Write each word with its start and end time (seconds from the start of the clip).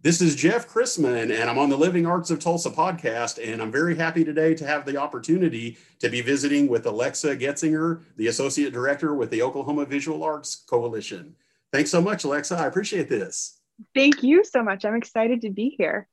This 0.00 0.20
is 0.20 0.36
Jeff 0.36 0.68
Chrisman, 0.68 1.36
and 1.36 1.50
I'm 1.50 1.58
on 1.58 1.70
the 1.70 1.76
Living 1.76 2.06
Arts 2.06 2.30
of 2.30 2.38
Tulsa 2.38 2.70
podcast. 2.70 3.44
And 3.44 3.60
I'm 3.60 3.72
very 3.72 3.96
happy 3.96 4.22
today 4.22 4.54
to 4.54 4.64
have 4.64 4.86
the 4.86 4.96
opportunity 4.96 5.76
to 5.98 6.08
be 6.08 6.20
visiting 6.20 6.68
with 6.68 6.86
Alexa 6.86 7.36
Getzinger, 7.36 8.04
the 8.16 8.28
Associate 8.28 8.72
Director 8.72 9.12
with 9.14 9.28
the 9.30 9.42
Oklahoma 9.42 9.86
Visual 9.86 10.22
Arts 10.22 10.54
Coalition. 10.54 11.34
Thanks 11.72 11.90
so 11.90 12.00
much, 12.00 12.22
Alexa. 12.22 12.56
I 12.56 12.66
appreciate 12.66 13.08
this. 13.08 13.58
Thank 13.92 14.22
you 14.22 14.44
so 14.44 14.62
much. 14.62 14.84
I'm 14.84 14.94
excited 14.94 15.40
to 15.40 15.50
be 15.50 15.74
here. 15.76 16.06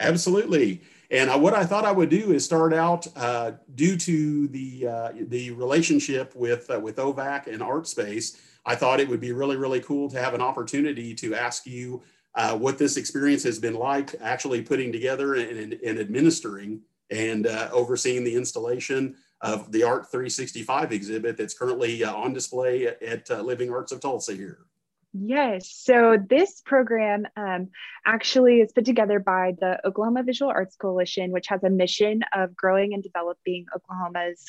Absolutely. 0.00 0.80
And 1.10 1.30
I, 1.30 1.36
what 1.36 1.52
I 1.52 1.66
thought 1.66 1.84
I 1.84 1.92
would 1.92 2.08
do 2.08 2.32
is 2.32 2.42
start 2.42 2.72
out 2.72 3.06
uh, 3.18 3.52
due 3.74 3.98
to 3.98 4.48
the 4.48 4.86
uh, 4.88 5.12
the 5.28 5.50
relationship 5.50 6.34
with 6.34 6.70
uh, 6.70 6.80
with 6.80 6.96
OVAC 6.96 7.48
and 7.48 7.60
ArtSpace. 7.60 8.40
I 8.64 8.74
thought 8.74 8.98
it 8.98 9.08
would 9.10 9.20
be 9.20 9.32
really 9.32 9.56
really 9.56 9.80
cool 9.80 10.08
to 10.08 10.18
have 10.18 10.32
an 10.32 10.40
opportunity 10.40 11.14
to 11.16 11.34
ask 11.34 11.66
you 11.66 12.02
uh, 12.34 12.56
what 12.56 12.78
this 12.78 12.96
experience 12.96 13.42
has 13.42 13.58
been 13.58 13.74
like 13.74 14.14
actually 14.20 14.62
putting 14.62 14.92
together 14.92 15.34
and, 15.34 15.58
and, 15.58 15.72
and 15.74 15.98
administering 15.98 16.80
and 17.10 17.46
uh, 17.46 17.68
overseeing 17.72 18.24
the 18.24 18.34
installation 18.34 19.14
of 19.40 19.70
the 19.72 19.82
Art 19.82 20.10
365 20.10 20.92
exhibit 20.92 21.36
that's 21.36 21.54
currently 21.54 22.02
uh, 22.02 22.14
on 22.14 22.32
display 22.32 22.86
at, 22.86 23.02
at 23.02 23.30
uh, 23.30 23.42
Living 23.42 23.70
Arts 23.70 23.92
of 23.92 24.00
Tulsa 24.00 24.34
here. 24.34 24.66
Yes. 25.12 25.70
So 25.70 26.18
this 26.28 26.60
program 26.62 27.24
um, 27.36 27.68
actually 28.04 28.60
is 28.60 28.72
put 28.72 28.84
together 28.84 29.20
by 29.20 29.54
the 29.60 29.78
Oklahoma 29.86 30.24
Visual 30.24 30.50
Arts 30.50 30.74
Coalition, 30.74 31.30
which 31.30 31.46
has 31.48 31.62
a 31.62 31.70
mission 31.70 32.22
of 32.32 32.56
growing 32.56 32.94
and 32.94 33.02
developing 33.02 33.66
Oklahoma's 33.76 34.44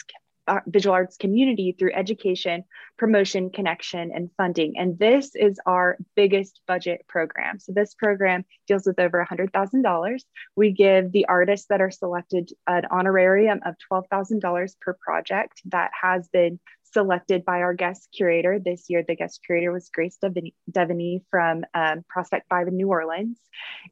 visual 0.68 0.94
arts 0.94 1.18
community 1.18 1.76
through 1.78 1.94
education, 1.94 2.64
promotion, 2.98 3.50
connection, 3.50 4.12
and 4.14 4.30
funding. 4.38 4.78
And 4.78 4.98
this 4.98 5.36
is 5.36 5.60
our 5.66 5.98
biggest 6.16 6.62
budget 6.68 7.06
program. 7.08 7.60
So 7.60 7.72
this 7.74 7.94
program 7.94 8.46
deals 8.68 8.86
with 8.86 9.00
over 9.00 9.26
$100,000. 9.30 10.20
We 10.56 10.72
give 10.72 11.12
the 11.12 11.26
artists 11.26 11.68
that 11.70 11.82
are 11.82 11.92
selected 11.92 12.52
an 12.68 12.86
honorarium 12.92 13.62
of 13.66 13.76
$12,000 13.92 14.80
per 14.80 14.94
project 14.94 15.62
that 15.66 15.92
has 16.02 16.28
been 16.30 16.60
selected 16.96 17.44
by 17.44 17.62
our 17.62 17.74
guest 17.74 18.08
curator. 18.16 18.58
This 18.58 18.86
year, 18.88 19.04
the 19.06 19.18
guest 19.18 19.42
curator 19.46 19.74
was 19.74 19.90
Grace 19.90 20.18
Deveney 20.24 21.24
from 21.30 21.66
um, 21.74 22.06
Prospect 22.08 22.48
5 22.50 22.70
in 22.70 22.78
New 22.78 22.88
Orleans. 22.88 23.38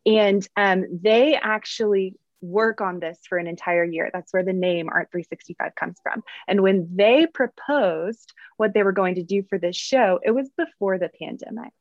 And 0.05 0.47
um, 0.55 0.85
they 1.01 1.35
actually 1.35 2.15
work 2.43 2.81
on 2.81 2.99
this 2.99 3.17
for 3.27 3.37
an 3.37 3.47
entire 3.47 3.83
year. 3.83 4.09
That's 4.13 4.33
where 4.33 4.43
the 4.43 4.53
name 4.53 4.89
Art 4.89 5.09
365 5.11 5.75
comes 5.75 5.97
from. 6.03 6.23
And 6.47 6.61
when 6.61 6.89
they 6.95 7.25
proposed 7.25 8.33
what 8.57 8.73
they 8.73 8.83
were 8.83 8.91
going 8.91 9.15
to 9.15 9.23
do 9.23 9.43
for 9.49 9.57
this 9.57 9.75
show, 9.75 10.19
it 10.23 10.31
was 10.31 10.49
before 10.57 10.99
the 10.99 11.09
pandemic. 11.19 11.73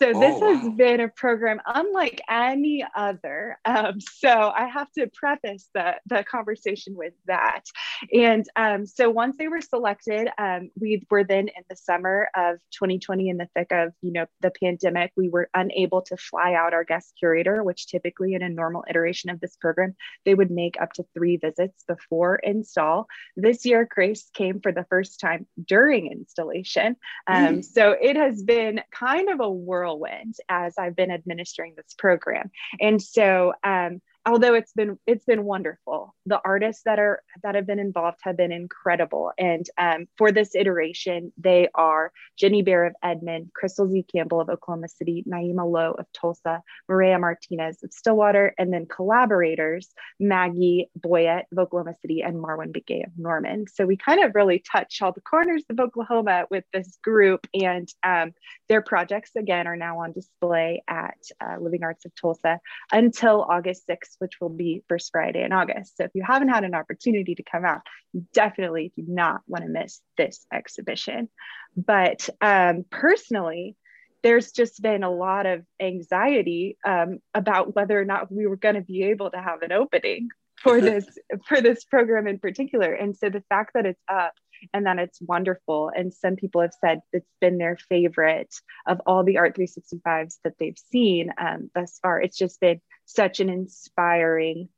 So 0.00 0.12
this 0.12 0.36
oh, 0.36 0.52
wow. 0.52 0.54
has 0.54 0.70
been 0.74 1.00
a 1.00 1.08
program 1.08 1.60
unlike 1.66 2.20
any 2.30 2.84
other. 2.94 3.58
Um, 3.64 4.00
so 4.00 4.30
I 4.30 4.66
have 4.66 4.90
to 4.92 5.08
preface 5.12 5.68
the, 5.74 5.96
the 6.06 6.24
conversation 6.24 6.94
with 6.96 7.14
that. 7.26 7.64
And 8.12 8.46
um, 8.54 8.86
so 8.86 9.10
once 9.10 9.36
they 9.38 9.48
were 9.48 9.60
selected, 9.60 10.28
um, 10.38 10.70
we 10.80 11.04
were 11.10 11.24
then 11.24 11.48
in 11.48 11.64
the 11.68 11.76
summer 11.76 12.28
of 12.36 12.58
2020 12.72 13.28
in 13.28 13.38
the 13.38 13.48
thick 13.56 13.72
of, 13.72 13.92
you 14.00 14.12
know, 14.12 14.26
the 14.40 14.52
pandemic, 14.62 15.12
we 15.16 15.28
were 15.28 15.50
unable 15.54 16.02
to 16.02 16.16
fly 16.16 16.54
out 16.54 16.74
our 16.74 16.84
guest 16.84 17.14
curator, 17.18 17.64
which 17.64 17.88
typically 17.88 18.34
in 18.34 18.42
a 18.42 18.48
normal 18.48 18.84
iteration 18.88 19.30
of 19.30 19.40
this 19.40 19.56
program, 19.56 19.96
they 20.24 20.34
would 20.34 20.50
make 20.50 20.80
up 20.80 20.92
to 20.92 21.04
three 21.14 21.36
visits 21.36 21.84
before 21.88 22.36
install. 22.36 23.06
This 23.36 23.64
year, 23.64 23.88
Grace 23.90 24.30
came 24.32 24.60
for 24.60 24.70
the 24.70 24.86
first 24.88 25.18
time 25.18 25.46
during 25.66 26.12
installation. 26.12 26.96
Mm. 27.28 27.64
So 27.64 27.96
it 28.00 28.16
has 28.16 28.42
been 28.42 28.80
kind 28.92 29.28
of 29.28 29.40
a 29.40 29.50
whirl 29.50 29.87
whirlwind 29.88 30.36
as 30.48 30.76
I've 30.78 30.96
been 30.96 31.10
administering 31.10 31.74
this 31.76 31.94
program. 31.96 32.50
And 32.80 33.00
so 33.00 33.52
um, 33.64 34.00
although 34.28 34.54
it's 34.54 34.72
been 34.72 34.98
it's 35.06 35.24
been 35.24 35.44
wonderful. 35.44 36.14
The 36.26 36.40
artists 36.44 36.82
that 36.84 36.98
are 36.98 37.22
that 37.42 37.54
have 37.54 37.66
been 37.66 37.78
involved 37.78 38.18
have 38.22 38.36
been 38.36 38.52
incredible. 38.52 39.32
And 39.38 39.66
um, 39.78 40.06
for 40.16 40.30
this 40.30 40.54
iteration 40.54 41.32
they 41.38 41.68
are 41.74 42.12
jenny 42.36 42.62
bear 42.62 42.84
of 42.84 42.94
edmond 43.02 43.50
crystal 43.54 43.88
z 43.88 44.04
campbell 44.12 44.40
of 44.40 44.48
oklahoma 44.48 44.88
city 44.88 45.24
naima 45.28 45.70
lowe 45.70 45.92
of 45.92 46.06
tulsa 46.12 46.62
maria 46.88 47.18
martinez 47.18 47.82
of 47.82 47.92
stillwater 47.92 48.54
and 48.58 48.72
then 48.72 48.86
collaborators 48.86 49.88
maggie 50.20 50.90
boyett 50.96 51.46
of 51.52 51.58
oklahoma 51.58 51.94
city 52.00 52.22
and 52.22 52.36
marwin 52.36 52.72
begaye 52.72 53.06
of 53.06 53.12
norman. 53.16 53.66
So 53.72 53.86
we 53.86 53.96
kind 53.96 54.22
of 54.22 54.34
really 54.34 54.58
touch 54.58 55.00
all 55.02 55.12
the 55.12 55.20
corners 55.20 55.64
of 55.70 55.80
oklahoma 55.80 56.46
with 56.50 56.64
this 56.72 56.98
group. 57.02 57.46
And 57.54 57.88
um, 58.02 58.32
their 58.68 58.82
projects 58.82 59.30
again 59.36 59.66
are 59.66 59.76
now 59.76 60.00
on 60.00 60.12
display 60.12 60.82
at 60.88 61.18
uh, 61.40 61.56
living 61.60 61.82
arts 61.82 62.04
of 62.04 62.14
tulsa 62.14 62.60
until 62.92 63.42
august 63.48 63.86
6th 63.88 64.17
which 64.18 64.40
will 64.40 64.48
be 64.48 64.82
first 64.88 65.10
Friday 65.12 65.42
in 65.42 65.52
August. 65.52 65.96
So 65.96 66.04
if 66.04 66.10
you 66.14 66.22
haven't 66.26 66.48
had 66.48 66.64
an 66.64 66.74
opportunity 66.74 67.34
to 67.34 67.42
come 67.42 67.64
out, 67.64 67.80
you 68.12 68.24
definitely 68.32 68.92
do 68.96 69.04
not 69.06 69.40
want 69.46 69.64
to 69.64 69.70
miss 69.70 70.00
this 70.16 70.46
exhibition. 70.52 71.28
But 71.76 72.28
um, 72.40 72.84
personally, 72.90 73.76
there's 74.22 74.52
just 74.52 74.82
been 74.82 75.04
a 75.04 75.10
lot 75.10 75.46
of 75.46 75.64
anxiety 75.80 76.76
um, 76.84 77.18
about 77.34 77.74
whether 77.74 77.98
or 77.98 78.04
not 78.04 78.32
we 78.32 78.46
were 78.46 78.56
going 78.56 78.74
to 78.74 78.80
be 78.80 79.04
able 79.04 79.30
to 79.30 79.40
have 79.40 79.62
an 79.62 79.72
opening 79.72 80.28
for 80.56 80.80
this 80.80 81.06
for 81.46 81.60
this 81.60 81.84
program 81.84 82.26
in 82.26 82.38
particular. 82.38 82.92
And 82.92 83.16
so 83.16 83.30
the 83.30 83.44
fact 83.48 83.72
that 83.74 83.86
it's 83.86 84.02
up 84.08 84.34
and 84.72 84.86
that 84.86 84.98
it's 84.98 85.20
wonderful. 85.20 85.90
And 85.94 86.12
some 86.12 86.36
people 86.36 86.60
have 86.60 86.74
said 86.80 87.00
it's 87.12 87.30
been 87.40 87.58
their 87.58 87.76
favorite 87.88 88.54
of 88.86 89.00
all 89.06 89.24
the 89.24 89.38
Art 89.38 89.56
365s 89.56 90.38
that 90.44 90.54
they've 90.58 90.78
seen 90.90 91.32
um, 91.38 91.70
thus 91.74 91.98
far. 92.02 92.20
It's 92.20 92.38
just 92.38 92.60
been 92.60 92.80
such 93.04 93.40
an 93.40 93.48
inspiring 93.48 94.68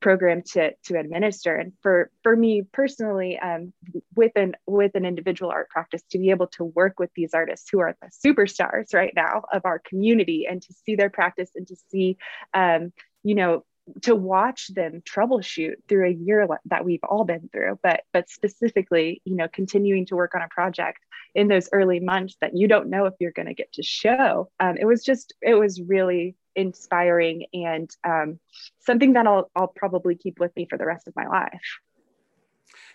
program 0.00 0.42
to 0.42 0.72
to 0.84 0.98
administer 0.98 1.56
and 1.56 1.72
for 1.82 2.10
for 2.22 2.36
me 2.36 2.62
personally 2.70 3.38
um, 3.38 3.72
with 4.14 4.32
an 4.36 4.54
with 4.66 4.94
an 4.94 5.06
individual 5.06 5.50
art 5.50 5.70
practice 5.70 6.02
to 6.10 6.18
be 6.18 6.30
able 6.30 6.46
to 6.46 6.64
work 6.64 7.00
with 7.00 7.10
these 7.16 7.32
artists 7.32 7.68
who 7.70 7.80
are 7.80 7.96
the 8.02 8.10
superstars 8.24 8.92
right 8.92 9.12
now 9.16 9.42
of 9.52 9.62
our 9.64 9.78
community 9.78 10.46
and 10.48 10.62
to 10.62 10.72
see 10.84 10.96
their 10.96 11.10
practice 11.10 11.50
and 11.54 11.66
to 11.66 11.76
see 11.90 12.18
um, 12.52 12.92
you 13.22 13.34
know 13.34 13.64
to 14.02 14.14
watch 14.14 14.68
them 14.68 15.02
troubleshoot 15.02 15.76
through 15.88 16.08
a 16.08 16.12
year 16.12 16.48
that 16.66 16.84
we've 16.84 17.04
all 17.04 17.24
been 17.24 17.48
through 17.52 17.78
but 17.82 18.02
but 18.12 18.28
specifically 18.28 19.22
you 19.24 19.36
know 19.36 19.48
continuing 19.48 20.06
to 20.06 20.16
work 20.16 20.34
on 20.34 20.42
a 20.42 20.48
project 20.48 20.98
in 21.34 21.48
those 21.48 21.68
early 21.72 22.00
months 22.00 22.36
that 22.40 22.56
you 22.56 22.66
don't 22.66 22.88
know 22.88 23.06
if 23.06 23.14
you're 23.20 23.32
going 23.32 23.46
to 23.46 23.54
get 23.54 23.72
to 23.72 23.82
show 23.82 24.50
um, 24.58 24.76
it 24.76 24.84
was 24.84 25.04
just 25.04 25.34
it 25.40 25.54
was 25.54 25.80
really 25.80 26.34
inspiring 26.56 27.46
and 27.52 27.90
um, 28.02 28.40
something 28.80 29.12
that 29.12 29.26
I'll, 29.26 29.50
I'll 29.54 29.68
probably 29.68 30.16
keep 30.16 30.40
with 30.40 30.56
me 30.56 30.66
for 30.68 30.78
the 30.78 30.86
rest 30.86 31.06
of 31.06 31.14
my 31.14 31.26
life. 31.26 31.78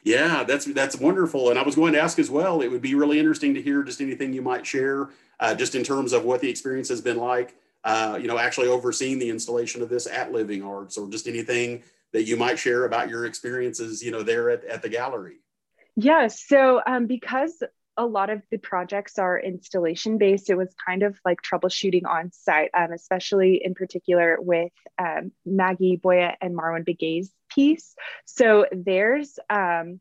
Yeah 0.04 0.44
that's 0.44 0.66
that's 0.66 0.98
wonderful 0.98 1.50
and 1.50 1.60
i 1.60 1.62
was 1.62 1.76
going 1.76 1.94
to 1.94 2.02
ask 2.02 2.18
as 2.18 2.30
well 2.30 2.62
it 2.62 2.68
would 2.68 2.82
be 2.82 2.96
really 2.96 3.20
interesting 3.20 3.54
to 3.54 3.62
hear 3.62 3.84
just 3.84 4.02
anything 4.02 4.34
you 4.34 4.42
might 4.42 4.66
share 4.66 5.10
uh, 5.40 5.56
just 5.56 5.76
in 5.76 5.84
terms 5.84 6.12
of 6.12 6.26
what 6.26 6.42
the 6.42 6.50
experience 6.50 6.90
has 6.90 7.02
been 7.02 7.18
like 7.18 7.56
uh, 7.84 8.18
you 8.22 8.28
know, 8.28 8.38
actually 8.38 8.68
overseeing 8.68 9.20
the 9.20 9.30
installation 9.30 9.82
of 9.82 9.90
this 9.90 10.08
at 10.08 10.32
Living 10.32 10.64
Arts 10.64 10.98
or 10.98 11.10
just 11.10 11.28
anything 11.28 11.84
that 12.14 12.24
you 12.24 12.38
might 12.38 12.60
share 12.60 12.86
about 12.86 13.10
your 13.10 13.26
experiences, 13.26 14.04
you 14.04 14.12
know, 14.12 14.24
there 14.24 14.50
at, 14.50 14.64
at 14.66 14.82
the 14.82 14.90
gallery? 14.90 15.38
Yes. 15.96 16.46
Yeah, 16.50 16.58
so 16.58 16.82
um, 16.86 17.08
because 17.08 17.64
a 17.98 18.06
lot 18.06 18.30
of 18.30 18.42
the 18.50 18.58
projects 18.58 19.20
are 19.20 19.40
installation 19.40 20.18
based, 20.18 20.50
it 20.50 20.58
was 20.58 20.74
kind 20.86 21.04
of 21.04 21.18
like 21.26 21.40
troubleshooting 21.42 22.06
on 22.08 22.32
site, 22.32 22.70
um, 22.74 22.92
especially 22.94 23.62
in 23.64 23.74
particular 23.74 24.38
with 24.40 24.72
um, 24.98 25.32
Maggie 25.46 25.98
Boyett 25.98 26.36
and 26.42 26.58
Marwin 26.58 26.86
Begaye's 26.86 27.32
piece. 27.50 27.96
So 28.26 28.66
theirs 28.72 29.38
um, 29.50 30.00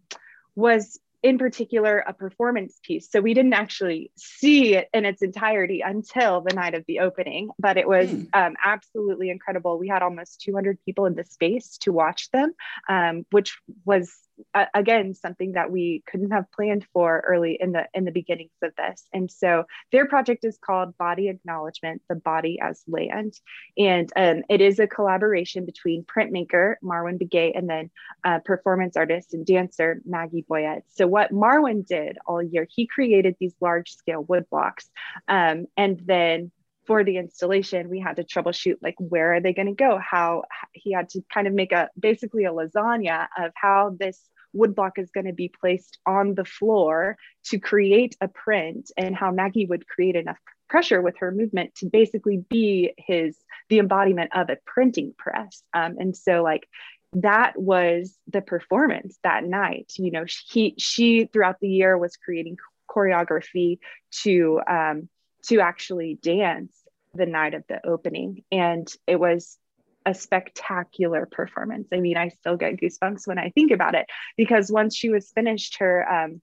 was 0.54 0.98
in 1.22 1.38
particular 1.38 1.98
a 1.98 2.12
performance 2.12 2.78
piece. 2.82 3.10
So 3.10 3.20
we 3.20 3.34
didn't 3.34 3.52
actually 3.52 4.10
see 4.16 4.74
it 4.74 4.88
in 4.94 5.04
its 5.04 5.22
entirety 5.22 5.82
until 5.82 6.40
the 6.40 6.54
night 6.54 6.74
of 6.74 6.84
the 6.86 7.00
opening, 7.00 7.50
but 7.58 7.76
it 7.76 7.86
was 7.86 8.08
mm. 8.10 8.28
um, 8.32 8.54
absolutely 8.64 9.30
incredible. 9.30 9.78
We 9.78 9.88
had 9.88 10.02
almost 10.02 10.40
200 10.42 10.78
people 10.84 11.06
in 11.06 11.14
the 11.14 11.24
space 11.24 11.78
to 11.82 11.92
watch 11.92 12.30
them, 12.30 12.52
um, 12.88 13.26
which 13.30 13.58
was 13.84 14.10
uh, 14.54 14.66
again 14.74 15.14
something 15.14 15.52
that 15.52 15.70
we 15.70 16.02
couldn't 16.10 16.30
have 16.30 16.50
planned 16.52 16.86
for 16.92 17.22
early 17.26 17.56
in 17.60 17.72
the 17.72 17.86
in 17.94 18.04
the 18.04 18.12
beginnings 18.12 18.50
of 18.62 18.72
this. 18.76 19.06
And 19.12 19.30
so 19.30 19.64
their 19.92 20.06
project 20.06 20.44
is 20.44 20.58
called 20.58 20.96
body 20.98 21.28
acknowledgement 21.28 22.02
the 22.08 22.16
body 22.16 22.58
as 22.60 22.82
land. 22.88 23.34
And 23.76 24.10
um, 24.16 24.42
it 24.48 24.60
is 24.60 24.78
a 24.78 24.86
collaboration 24.86 25.64
between 25.64 26.04
printmaker 26.04 26.74
marwin 26.82 27.20
begaye 27.20 27.52
and 27.56 27.68
then 27.68 27.90
uh, 28.24 28.38
performance 28.44 28.96
artist 28.96 29.34
and 29.34 29.46
dancer 29.46 30.00
maggie 30.04 30.44
boyett 30.48 30.82
so 30.88 31.06
what 31.06 31.32
marwin 31.32 31.86
did 31.86 32.18
all 32.26 32.42
year 32.42 32.66
he 32.70 32.86
created 32.86 33.36
these 33.38 33.54
large 33.60 33.92
scale 33.92 34.22
wood 34.24 34.44
blocks 34.50 34.90
um, 35.28 35.66
and 35.76 36.00
then 36.04 36.50
for 36.90 37.04
the 37.04 37.18
installation 37.18 37.88
we 37.88 38.00
had 38.00 38.16
to 38.16 38.24
troubleshoot 38.24 38.74
like 38.82 38.96
where 38.98 39.34
are 39.34 39.40
they 39.40 39.52
going 39.52 39.68
to 39.68 39.72
go? 39.72 39.96
How 39.96 40.42
he 40.72 40.90
had 40.90 41.08
to 41.10 41.22
kind 41.32 41.46
of 41.46 41.52
make 41.52 41.70
a 41.70 41.88
basically 41.96 42.46
a 42.46 42.50
lasagna 42.50 43.28
of 43.38 43.52
how 43.54 43.94
this 43.96 44.18
woodblock 44.56 44.92
is 44.96 45.08
going 45.12 45.26
to 45.26 45.32
be 45.32 45.48
placed 45.48 46.00
on 46.04 46.34
the 46.34 46.44
floor 46.44 47.16
to 47.44 47.60
create 47.60 48.16
a 48.20 48.26
print 48.26 48.90
and 48.96 49.14
how 49.14 49.30
maggie 49.30 49.66
would 49.66 49.86
create 49.86 50.16
enough 50.16 50.38
pressure 50.68 51.00
with 51.00 51.16
her 51.18 51.30
movement 51.30 51.72
to 51.76 51.86
basically 51.86 52.38
be 52.50 52.92
his 52.98 53.36
the 53.68 53.78
embodiment 53.78 54.32
of 54.34 54.50
a 54.50 54.56
printing 54.66 55.14
press. 55.16 55.62
Um, 55.72 55.94
and 56.00 56.16
so 56.16 56.42
like 56.42 56.66
that 57.12 57.52
was 57.56 58.18
the 58.26 58.42
performance 58.42 59.16
that 59.22 59.44
night 59.44 59.92
you 59.96 60.10
know 60.10 60.24
he 60.48 60.74
she 60.76 61.26
throughout 61.26 61.60
the 61.60 61.68
year 61.68 61.96
was 61.96 62.16
creating 62.16 62.56
choreography 62.88 63.78
to 64.24 64.60
um, 64.68 65.08
to 65.44 65.60
actually 65.60 66.18
dance 66.22 66.79
the 67.14 67.26
night 67.26 67.54
of 67.54 67.64
the 67.68 67.84
opening 67.86 68.44
and 68.52 68.92
it 69.06 69.16
was 69.16 69.58
a 70.06 70.14
spectacular 70.14 71.26
performance. 71.26 71.88
I 71.92 72.00
mean 72.00 72.16
i 72.16 72.28
still 72.28 72.56
get 72.56 72.76
goosebumps 72.76 73.26
when 73.26 73.38
i 73.38 73.50
think 73.50 73.70
about 73.70 73.94
it 73.94 74.06
because 74.36 74.70
once 74.70 74.96
she 74.96 75.10
was 75.10 75.30
finished 75.30 75.78
her 75.78 76.10
um, 76.10 76.40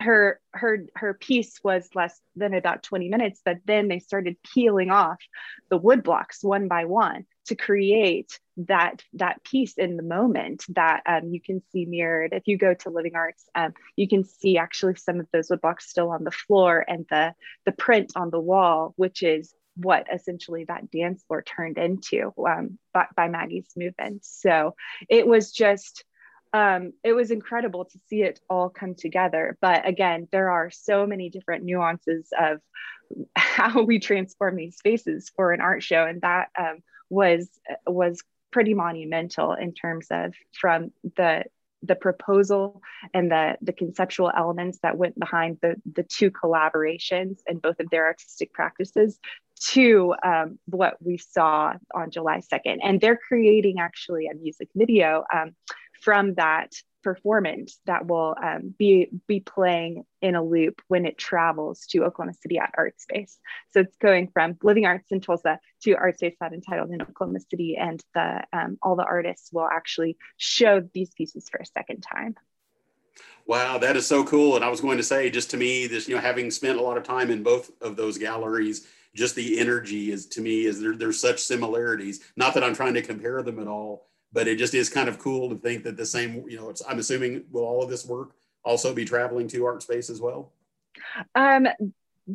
her 0.00 0.40
her 0.52 0.86
her 0.94 1.14
piece 1.14 1.60
was 1.62 1.88
less 1.94 2.20
than 2.36 2.54
about 2.54 2.82
20 2.82 3.08
minutes 3.08 3.40
but 3.44 3.58
then 3.64 3.88
they 3.88 3.98
started 3.98 4.36
peeling 4.42 4.90
off 4.90 5.18
the 5.70 5.78
wood 5.78 6.02
blocks 6.02 6.42
one 6.42 6.68
by 6.68 6.84
one 6.84 7.24
to 7.46 7.54
create 7.54 8.38
that 8.56 9.02
that 9.14 9.42
piece 9.44 9.74
in 9.74 9.96
the 9.96 10.02
moment 10.02 10.64
that 10.68 11.02
um, 11.06 11.28
you 11.32 11.40
can 11.40 11.62
see 11.72 11.84
mirrored. 11.86 12.32
If 12.32 12.46
you 12.46 12.56
go 12.56 12.74
to 12.74 12.90
living 12.90 13.14
arts 13.14 13.44
um, 13.54 13.72
you 13.96 14.08
can 14.08 14.24
see 14.24 14.58
actually 14.58 14.96
some 14.96 15.20
of 15.20 15.26
those 15.32 15.50
wood 15.50 15.60
blocks 15.60 15.88
still 15.88 16.10
on 16.10 16.24
the 16.24 16.30
floor 16.30 16.84
and 16.86 17.06
the 17.10 17.34
the 17.64 17.72
print 17.72 18.12
on 18.16 18.30
the 18.30 18.40
wall 18.40 18.92
which 18.96 19.22
is 19.22 19.54
what 19.76 20.06
essentially 20.12 20.64
that 20.64 20.90
dance 20.90 21.24
floor 21.24 21.42
turned 21.42 21.78
into 21.78 22.32
um, 22.46 22.78
by, 22.92 23.06
by 23.16 23.28
maggie's 23.28 23.72
movement 23.76 24.24
so 24.24 24.74
it 25.08 25.26
was 25.26 25.52
just 25.52 26.04
um, 26.54 26.92
it 27.02 27.14
was 27.14 27.32
incredible 27.32 27.84
to 27.84 27.98
see 28.08 28.22
it 28.22 28.38
all 28.48 28.70
come 28.70 28.94
together. 28.94 29.58
But 29.60 29.88
again, 29.88 30.28
there 30.30 30.52
are 30.52 30.70
so 30.70 31.04
many 31.04 31.28
different 31.28 31.64
nuances 31.64 32.28
of 32.38 32.60
how 33.36 33.82
we 33.82 33.98
transform 33.98 34.54
these 34.54 34.76
spaces 34.76 35.32
for 35.34 35.52
an 35.52 35.60
art 35.60 35.82
show, 35.82 36.04
and 36.04 36.22
that 36.22 36.50
um, 36.56 36.78
was 37.10 37.50
was 37.86 38.22
pretty 38.52 38.72
monumental 38.72 39.52
in 39.54 39.74
terms 39.74 40.06
of 40.12 40.32
from 40.52 40.92
the 41.16 41.42
the 41.82 41.96
proposal 41.96 42.80
and 43.12 43.32
the 43.32 43.56
the 43.60 43.72
conceptual 43.72 44.30
elements 44.34 44.78
that 44.82 44.96
went 44.96 45.18
behind 45.18 45.58
the 45.60 45.74
the 45.92 46.04
two 46.04 46.30
collaborations 46.30 47.38
and 47.48 47.60
both 47.60 47.80
of 47.80 47.90
their 47.90 48.06
artistic 48.06 48.52
practices 48.52 49.18
to 49.72 50.14
um, 50.22 50.58
what 50.66 50.96
we 51.00 51.18
saw 51.18 51.74
on 51.94 52.10
July 52.10 52.40
2nd. 52.40 52.78
And 52.82 53.00
they're 53.00 53.16
creating 53.16 53.78
actually 53.80 54.26
a 54.26 54.34
music 54.34 54.68
video 54.74 55.24
um, 55.32 55.54
from 56.00 56.34
that 56.34 56.72
performance 57.04 57.78
that 57.84 58.06
will 58.06 58.34
um, 58.42 58.74
be 58.76 59.10
be 59.28 59.38
playing 59.38 60.04
in 60.22 60.34
a 60.34 60.42
loop 60.42 60.80
when 60.88 61.06
it 61.06 61.18
travels 61.18 61.86
to 61.90 62.02
Oklahoma 62.02 62.32
City 62.34 62.58
at 62.58 62.72
Art 62.76 63.00
Space. 63.00 63.38
So 63.72 63.80
it's 63.80 63.96
going 63.98 64.30
from 64.32 64.56
Living 64.62 64.86
Arts 64.86 65.12
in 65.12 65.20
Tulsa 65.20 65.60
to 65.82 65.92
Art 65.92 66.16
Space 66.16 66.34
that 66.40 66.52
entitled 66.52 66.90
in 66.90 67.02
Oklahoma 67.02 67.40
City, 67.48 67.76
and 67.76 68.02
the 68.14 68.42
um, 68.52 68.78
all 68.82 68.96
the 68.96 69.04
artists 69.04 69.50
will 69.52 69.68
actually 69.68 70.16
show 70.36 70.82
these 70.92 71.10
pieces 71.10 71.48
for 71.48 71.58
a 71.58 71.66
second 71.66 72.00
time. 72.00 72.34
Wow, 73.46 73.78
that 73.78 73.96
is 73.96 74.06
so 74.06 74.24
cool! 74.24 74.56
And 74.56 74.64
I 74.64 74.68
was 74.68 74.80
going 74.80 74.96
to 74.96 75.04
say, 75.04 75.30
just 75.30 75.50
to 75.50 75.56
me, 75.56 75.86
this 75.86 76.08
you 76.08 76.16
know, 76.16 76.20
having 76.20 76.50
spent 76.50 76.78
a 76.78 76.82
lot 76.82 76.96
of 76.96 77.04
time 77.04 77.30
in 77.30 77.42
both 77.42 77.70
of 77.82 77.94
those 77.96 78.18
galleries, 78.18 78.88
just 79.14 79.34
the 79.34 79.58
energy 79.58 80.10
is 80.12 80.26
to 80.26 80.40
me 80.40 80.64
is 80.66 80.80
there, 80.80 80.96
there's 80.96 81.20
such 81.20 81.40
similarities. 81.40 82.20
Not 82.36 82.54
that 82.54 82.64
I'm 82.64 82.74
trying 82.74 82.94
to 82.94 83.02
compare 83.02 83.42
them 83.42 83.58
at 83.58 83.68
all 83.68 84.06
but 84.34 84.48
it 84.48 84.58
just 84.58 84.74
is 84.74 84.90
kind 84.90 85.08
of 85.08 85.18
cool 85.18 85.48
to 85.48 85.56
think 85.56 85.84
that 85.84 85.96
the 85.96 86.04
same, 86.04 86.44
you 86.48 86.56
know, 86.56 86.68
it's, 86.68 86.82
I'm 86.86 86.98
assuming 86.98 87.44
will 87.52 87.62
all 87.62 87.82
of 87.82 87.88
this 87.88 88.04
work 88.04 88.32
also 88.64 88.92
be 88.92 89.04
traveling 89.04 89.46
to 89.48 89.64
art 89.64 89.82
space 89.82 90.10
as 90.10 90.20
well? 90.20 90.52
Um, 91.34 91.68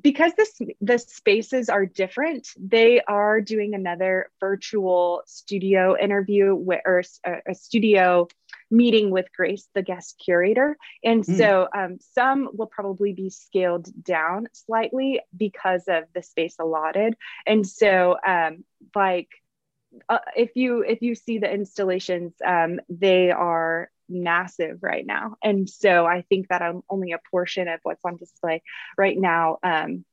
because 0.02 0.32
this 0.38 0.62
the 0.82 1.00
spaces 1.00 1.68
are 1.68 1.84
different 1.84 2.48
they 2.60 3.02
are 3.08 3.42
doing 3.42 3.74
another 3.74 4.30
virtual 4.40 5.24
studio 5.26 5.98
interview 6.00 6.54
with, 6.54 6.80
or 6.86 7.02
a, 7.26 7.34
a 7.48 7.56
studio 7.56 8.28
meeting 8.72 9.10
with 9.12 9.26
grace 9.36 9.68
the 9.74 9.82
guest 9.82 10.22
curator. 10.24 10.78
And 11.04 11.24
mm. 11.24 11.38
so 11.38 11.68
um, 11.76 11.98
some 12.14 12.50
will 12.54 12.68
probably 12.68 13.14
be 13.14 13.30
scaled 13.30 13.88
down 14.04 14.48
slightly 14.54 15.22
because 15.36 15.84
of 15.88 16.04
the 16.14 16.22
space 16.22 16.56
allotted. 16.60 17.16
And 17.46 17.68
so 17.68 18.18
um, 18.26 18.64
like 18.96 19.30
uh, 20.08 20.20
if 20.36 20.52
you 20.56 20.82
if 20.82 21.02
you 21.02 21.16
see 21.16 21.40
the 21.40 21.52
installations, 21.52 22.34
um, 22.46 22.80
they 22.90 23.32
are 23.32 23.90
massive 24.08 24.80
right 24.82 25.06
now, 25.06 25.36
and 25.44 25.70
so 25.70 26.06
I 26.06 26.24
think 26.24 26.50
that 26.50 26.62
I'm 26.62 26.82
only 26.90 27.12
a 27.12 27.20
portion 27.32 27.68
of 27.68 27.80
what's 27.84 28.04
on 28.06 28.18
display 28.18 28.62
right 28.98 29.18
now 29.18 29.58
um, 29.64 30.06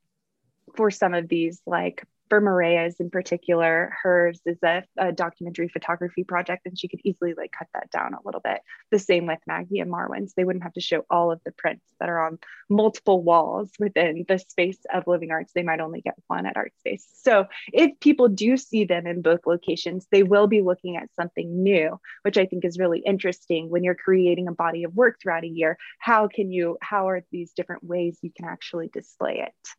for 0.76 0.90
some 0.90 1.14
of 1.14 1.28
these 1.28 1.60
like 1.66 2.04
for 2.28 2.40
Maria's 2.40 2.96
in 2.98 3.10
particular, 3.10 3.94
hers 4.02 4.40
is 4.44 4.58
a, 4.62 4.82
a, 4.96 5.12
documentary 5.12 5.68
photography 5.68 6.24
project, 6.24 6.66
and 6.66 6.78
she 6.78 6.88
could 6.88 7.00
easily 7.04 7.34
like 7.34 7.52
cut 7.52 7.68
that 7.74 7.90
down 7.90 8.14
a 8.14 8.18
little 8.24 8.40
bit. 8.40 8.60
The 8.90 8.98
same 8.98 9.26
with 9.26 9.38
Maggie 9.46 9.80
and 9.80 9.92
Marwin's; 9.92 10.34
they 10.34 10.44
wouldn't 10.44 10.64
have 10.64 10.74
to 10.74 10.80
show 10.80 11.04
all 11.10 11.30
of 11.30 11.40
the 11.44 11.52
prints 11.52 11.84
that 12.00 12.08
are 12.08 12.26
on 12.26 12.38
multiple 12.68 13.22
walls 13.22 13.70
within 13.78 14.24
the 14.28 14.38
space 14.38 14.78
of 14.92 15.06
Living 15.06 15.30
Arts. 15.30 15.52
They 15.54 15.62
might 15.62 15.80
only 15.80 16.00
get 16.00 16.14
one 16.26 16.46
at 16.46 16.56
Art 16.56 16.72
Space. 16.78 17.06
So, 17.14 17.46
if 17.72 17.98
people 18.00 18.28
do 18.28 18.56
see 18.56 18.84
them 18.84 19.06
in 19.06 19.22
both 19.22 19.46
locations, 19.46 20.06
they 20.10 20.22
will 20.22 20.46
be 20.46 20.62
looking 20.62 20.96
at 20.96 21.14
something 21.14 21.62
new, 21.62 22.00
which 22.22 22.38
I 22.38 22.46
think 22.46 22.64
is 22.64 22.78
really 22.78 23.00
interesting. 23.00 23.70
When 23.70 23.84
you're 23.84 23.94
creating 23.94 24.48
a 24.48 24.52
body 24.52 24.84
of 24.84 24.94
work 24.94 25.20
throughout 25.20 25.44
a 25.44 25.48
year, 25.48 25.78
how 25.98 26.28
can 26.28 26.50
you? 26.50 26.76
How 26.80 27.08
are 27.08 27.22
these 27.30 27.52
different 27.52 27.84
ways 27.84 28.18
you 28.22 28.30
can 28.36 28.46
actually 28.46 28.88
display 28.88 29.44
it? 29.46 29.76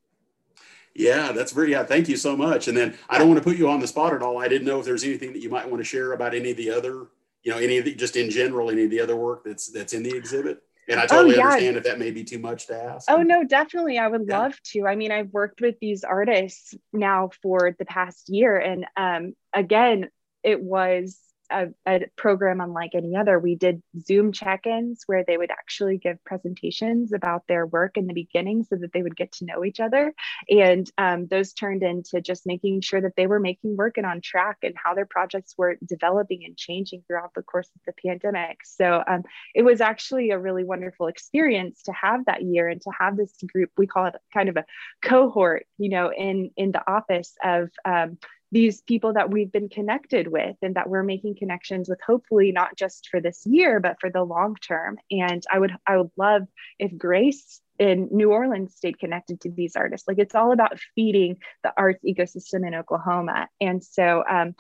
Yeah, 0.97 1.31
that's 1.31 1.51
very, 1.51 1.71
yeah, 1.71 1.83
thank 1.83 2.09
you 2.09 2.17
so 2.17 2.35
much. 2.35 2.67
And 2.67 2.75
then 2.75 2.97
I 3.07 3.19
don't 3.19 3.27
want 3.27 3.37
to 3.37 3.43
put 3.43 3.55
you 3.55 3.69
on 3.69 3.79
the 3.79 3.87
spot 3.87 4.15
at 4.15 4.23
all. 4.23 4.39
I 4.39 4.47
didn't 4.47 4.65
know 4.65 4.79
if 4.79 4.85
there's 4.85 5.03
anything 5.03 5.31
that 5.33 5.43
you 5.43 5.49
might 5.49 5.69
want 5.69 5.79
to 5.79 5.83
share 5.83 6.13
about 6.13 6.33
any 6.33 6.51
of 6.51 6.57
the 6.57 6.71
other, 6.71 7.05
you 7.43 7.51
know, 7.51 7.59
any 7.59 7.77
of 7.77 7.85
the, 7.85 7.93
just 7.93 8.15
in 8.15 8.31
general, 8.31 8.71
any 8.71 8.85
of 8.85 8.89
the 8.89 8.99
other 8.99 9.15
work 9.15 9.43
that's, 9.45 9.67
that's 9.67 9.93
in 9.93 10.01
the 10.01 10.15
exhibit. 10.17 10.63
And 10.89 10.99
I 10.99 11.03
oh, 11.03 11.07
totally 11.07 11.35
oh, 11.35 11.37
yeah. 11.37 11.45
understand 11.45 11.77
if 11.77 11.83
that 11.83 11.99
may 11.99 12.09
be 12.09 12.23
too 12.23 12.39
much 12.39 12.65
to 12.67 12.81
ask. 12.81 13.11
Oh, 13.11 13.21
no, 13.21 13.43
definitely. 13.43 13.99
I 13.99 14.07
would 14.07 14.25
yeah. 14.27 14.39
love 14.39 14.59
to. 14.71 14.87
I 14.87 14.95
mean, 14.95 15.11
I've 15.11 15.29
worked 15.31 15.61
with 15.61 15.75
these 15.79 16.03
artists 16.03 16.73
now 16.91 17.29
for 17.43 17.75
the 17.77 17.85
past 17.85 18.29
year. 18.29 18.57
And 18.57 18.85
um, 18.95 19.35
again, 19.53 20.09
it 20.43 20.59
was 20.61 21.19
a, 21.49 21.67
a, 21.87 22.05
program 22.15 22.61
unlike 22.61 22.91
any 22.93 23.15
other. 23.15 23.39
We 23.39 23.55
did 23.55 23.81
Zoom 23.99 24.31
check 24.31 24.65
ins 24.65 25.03
where 25.05 25.23
they 25.25 25.37
would 25.37 25.51
actually 25.51 25.97
give 25.97 26.23
presentations 26.23 27.13
about 27.13 27.43
their 27.47 27.65
work 27.65 27.97
in 27.97 28.07
the 28.07 28.13
beginning 28.13 28.63
so 28.63 28.75
that 28.77 28.93
they 28.93 29.01
would 29.01 29.15
get 29.15 29.31
to 29.33 29.45
know 29.45 29.63
each 29.63 29.79
other. 29.79 30.13
And 30.49 30.89
um, 30.97 31.27
those 31.27 31.53
turned 31.53 31.83
into 31.83 32.21
just 32.21 32.45
making 32.45 32.81
sure 32.81 33.01
that 33.01 33.15
they 33.15 33.27
were 33.27 33.39
making 33.39 33.77
work 33.77 33.97
and 33.97 34.05
on 34.05 34.21
track 34.21 34.57
and 34.63 34.75
how 34.81 34.93
their 34.93 35.05
projects 35.05 35.55
were 35.57 35.77
developing 35.87 36.43
and 36.45 36.57
changing 36.57 37.03
throughout 37.07 37.33
the 37.33 37.43
course 37.43 37.69
of 37.75 37.81
the 37.85 37.93
pandemic. 38.07 38.59
So 38.63 39.03
um, 39.07 39.23
it 39.55 39.63
was 39.63 39.81
actually 39.81 40.31
a 40.31 40.39
really 40.39 40.63
wonderful 40.63 41.07
experience 41.07 41.83
to 41.83 41.93
have 41.93 42.25
that 42.25 42.43
year 42.43 42.67
and 42.67 42.81
to 42.81 42.91
have 42.97 43.17
this 43.17 43.33
group, 43.45 43.71
we 43.77 43.87
call 43.87 44.05
it 44.05 44.15
kind 44.33 44.49
of 44.49 44.57
a 44.57 44.65
cohort, 45.01 45.65
you 45.77 45.89
know, 45.89 46.11
in, 46.11 46.51
in 46.57 46.71
the 46.71 46.89
office 46.89 47.35
of 47.43 47.69
um, 47.85 48.17
these 48.51 48.81
people 48.81 49.13
that 49.13 49.29
we've 49.29 49.51
been 49.51 49.69
connected 49.69 50.27
with 50.27 50.55
and 50.61 50.75
that 50.75 50.89
we're 50.89 51.03
making 51.03 51.35
connections 51.35 51.89
with 51.89 51.99
hopefully 52.05 52.51
not 52.51 52.75
just 52.75 53.09
for 53.09 53.19
this 53.19 53.45
year 53.45 53.79
but 53.79 53.97
for 53.99 54.09
the 54.09 54.23
long 54.23 54.55
term. 54.55 54.97
And 55.11 55.43
i 55.51 55.59
would 55.59 55.71
i 55.85 55.97
would 55.97 56.11
love 56.17 56.43
if 56.79 56.97
grace 56.97 57.61
in 57.79 58.09
new 58.11 58.31
orleans 58.31 58.75
stayed 58.75 58.99
connected 58.99 59.41
to 59.41 59.51
these 59.51 59.75
artists. 59.75 60.07
Like 60.07 60.19
it's 60.19 60.35
all 60.35 60.51
about 60.51 60.79
feeding 60.95 61.37
the 61.63 61.73
arts 61.77 62.03
ecosystem 62.05 62.65
in 62.65 62.73
oklahoma. 62.75 63.47
And 63.61 63.83
so 63.83 64.23
um, 64.29 64.55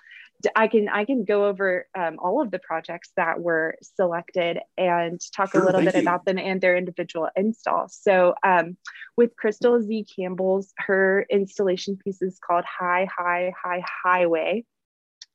I 0.55 0.67
can 0.67 0.87
I 0.87 1.05
can 1.05 1.23
go 1.23 1.45
over 1.45 1.87
um, 1.97 2.17
all 2.19 2.41
of 2.41 2.51
the 2.51 2.59
projects 2.59 3.11
that 3.17 3.39
were 3.39 3.75
selected 3.81 4.59
and 4.77 5.19
talk 5.35 5.51
sure, 5.51 5.63
a 5.63 5.65
little 5.65 5.81
bit 5.81 5.95
you. 5.95 6.01
about 6.01 6.25
them 6.25 6.37
and 6.37 6.61
their 6.61 6.77
individual 6.77 7.29
installs. 7.35 7.97
So 7.99 8.35
um, 8.43 8.77
with 9.15 9.35
Crystal 9.35 9.81
Z 9.81 10.05
Campbell's, 10.15 10.73
her 10.77 11.25
installation 11.29 11.97
piece 11.97 12.21
is 12.21 12.39
called 12.39 12.65
High 12.65 13.07
High 13.15 13.51
High 13.61 13.83
Highway, 14.03 14.65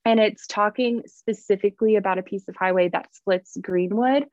and 0.04 0.18
it's 0.18 0.46
talking 0.46 1.02
specifically 1.06 1.96
about 1.96 2.18
a 2.18 2.22
piece 2.22 2.48
of 2.48 2.56
highway 2.56 2.88
that 2.88 3.14
splits 3.14 3.56
Greenwood 3.60 4.26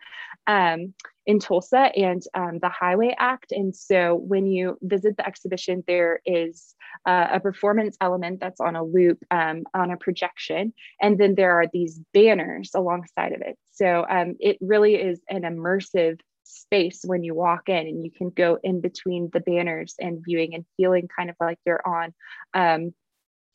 um, 0.48 0.94
in 1.26 1.40
Tulsa 1.40 1.92
and 1.96 2.24
um, 2.34 2.60
the 2.60 2.70
Highway 2.70 3.16
Act. 3.18 3.52
And 3.52 3.76
so 3.76 4.16
when 4.16 4.48
you 4.48 4.78
visit 4.82 5.16
the 5.18 5.28
exhibition, 5.28 5.84
there 5.86 6.22
is 6.26 6.74
uh, 7.06 7.28
a 7.34 7.40
performance 7.40 7.98
element 8.02 8.40
that's 8.40 8.60
on 8.60 8.76
a 8.76 8.84
loop 8.84 9.20
um, 9.30 9.64
on 9.74 9.92
a 9.92 9.98
projection, 9.98 10.74
and 11.02 11.18
then 11.18 11.36
there 11.36 11.60
are 11.60 11.68
these 11.72 12.00
banners 12.14 12.72
alongside 12.74 13.34
of 13.34 13.42
it. 13.42 13.58
So 13.72 14.06
um, 14.10 14.36
it 14.40 14.58
really 14.62 14.96
is 14.96 15.22
an 15.30 15.44
immersive 15.44 16.20
space 16.44 17.02
when 17.06 17.24
you 17.24 17.36
walk 17.36 17.70
in 17.70 17.88
and 17.88 18.04
you 18.04 18.12
can 18.12 18.32
go 18.32 18.58
in 18.64 18.82
between 18.82 19.30
the 19.32 19.40
banners 19.40 19.96
and 20.00 20.24
viewing 20.26 20.56
and 20.56 20.66
feeling 20.78 21.08
kind 21.16 21.30
of 21.30 21.36
like 21.40 21.60
you're 21.64 21.82
on 21.88 22.14
um, 22.56 22.94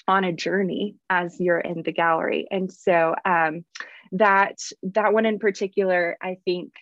on 0.06 0.24
a 0.24 0.32
journey 0.32 0.96
as 1.08 1.40
you're 1.40 1.58
in 1.58 1.82
the 1.82 1.92
gallery. 1.92 2.46
And 2.50 2.72
so 2.72 3.14
um, 3.24 3.64
that 4.12 4.58
that 4.82 5.12
one 5.12 5.26
in 5.26 5.38
particular, 5.38 6.16
I 6.22 6.38
think, 6.44 6.72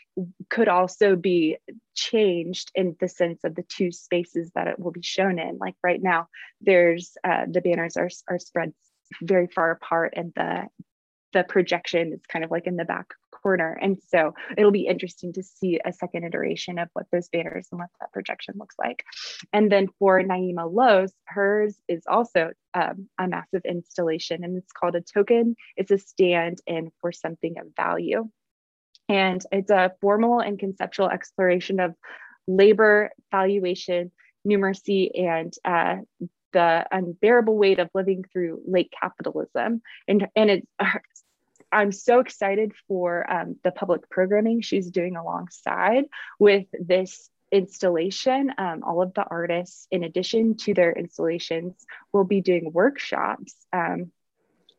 could 0.51 0.69
also 0.69 1.17
be 1.17 1.57
changed 1.95 2.71
in 2.75 2.97
the 3.01 3.09
sense 3.09 3.45
of 3.45 3.55
the 3.55 3.63
two 3.63 3.93
spaces 3.93 4.51
that 4.55 4.67
it 4.67 4.79
will 4.79 4.93
be 4.93 5.03
shown 5.03 5.39
in. 5.39 5.59
Like 5.59 5.77
right 5.83 6.03
now, 6.03 6.29
there's 6.61 7.17
uh, 7.25 7.47
the 7.51 7.61
banners 7.61 7.97
are 7.97 8.11
are 8.29 8.39
spread 8.39 8.73
very 9.23 9.47
far 9.47 9.71
apart, 9.71 10.15
and 10.17 10.33
the 10.35 10.69
the 11.33 11.45
projection 11.45 12.13
is 12.13 12.21
kind 12.29 12.45
of 12.45 12.51
like 12.51 12.67
in 12.67 12.77
the 12.77 12.85
back 12.85 13.07
corner. 13.43 13.77
And 13.81 13.99
so 14.09 14.35
it'll 14.57 14.71
be 14.71 14.87
interesting 14.87 15.33
to 15.35 15.43
see 15.43 15.81
a 15.85 15.93
second 15.93 16.25
iteration 16.25 16.79
of 16.79 16.89
what 16.93 17.07
those 17.11 17.29
banners 17.29 17.69
and 17.73 17.81
what 17.81 17.89
that 18.01 18.13
projection 18.13 18.55
looks 18.59 18.77
like. 18.79 19.05
And 19.53 19.71
then 19.71 19.89
for 19.99 20.23
Naima 20.23 20.71
Lowe's, 20.73 21.13
hers 21.25 21.75
is 21.89 22.03
also 22.07 22.53
um, 22.75 23.09
a 23.19 23.29
massive 23.29 23.63
installation 23.65 24.45
and 24.45 24.57
it's 24.57 24.73
called 24.73 24.95
a 24.95 25.01
token. 25.01 25.57
It's 25.77 25.91
a 25.91 25.99
stand 25.99 26.61
in 26.67 26.91
for 27.01 27.13
something 27.13 27.59
of 27.59 27.67
value. 27.77 28.29
And 29.09 29.45
it's 29.51 29.71
a 29.71 29.93
formal 30.01 30.41
and 30.41 30.59
conceptual 30.59 31.09
exploration 31.09 31.81
of 31.81 31.95
labor, 32.47 33.11
valuation, 33.31 34.11
numeracy, 34.47 35.11
and 35.19 35.53
uh, 35.65 35.97
the 36.53 36.87
unbearable 36.91 37.57
weight 37.57 37.79
of 37.79 37.91
living 37.95 38.25
through 38.33 38.63
late 38.67 38.93
capitalism. 38.99 39.83
And, 40.07 40.29
and 40.37 40.51
it's 40.51 40.67
I'm 41.73 41.91
so 41.91 42.21
excited 42.21 42.73
for 42.87 43.31
um, 43.33 43.57
the 43.65 43.71
public 43.71 44.09
programming 44.11 44.61
she's 44.61 44.91
doing 44.91 45.17
alongside 45.17 46.05
with 46.39 46.67
this 46.79 47.31
installation. 47.53 48.53
Um, 48.59 48.83
all 48.83 49.03
of 49.03 49.15
the 49.15 49.25
artists, 49.25 49.87
in 49.91 50.03
addition 50.03 50.57
to 50.59 50.75
their 50.75 50.93
installations, 50.93 51.75
will 52.13 52.25
be 52.25 52.41
doing 52.41 52.73
workshops 52.73 53.55
um, 53.73 54.11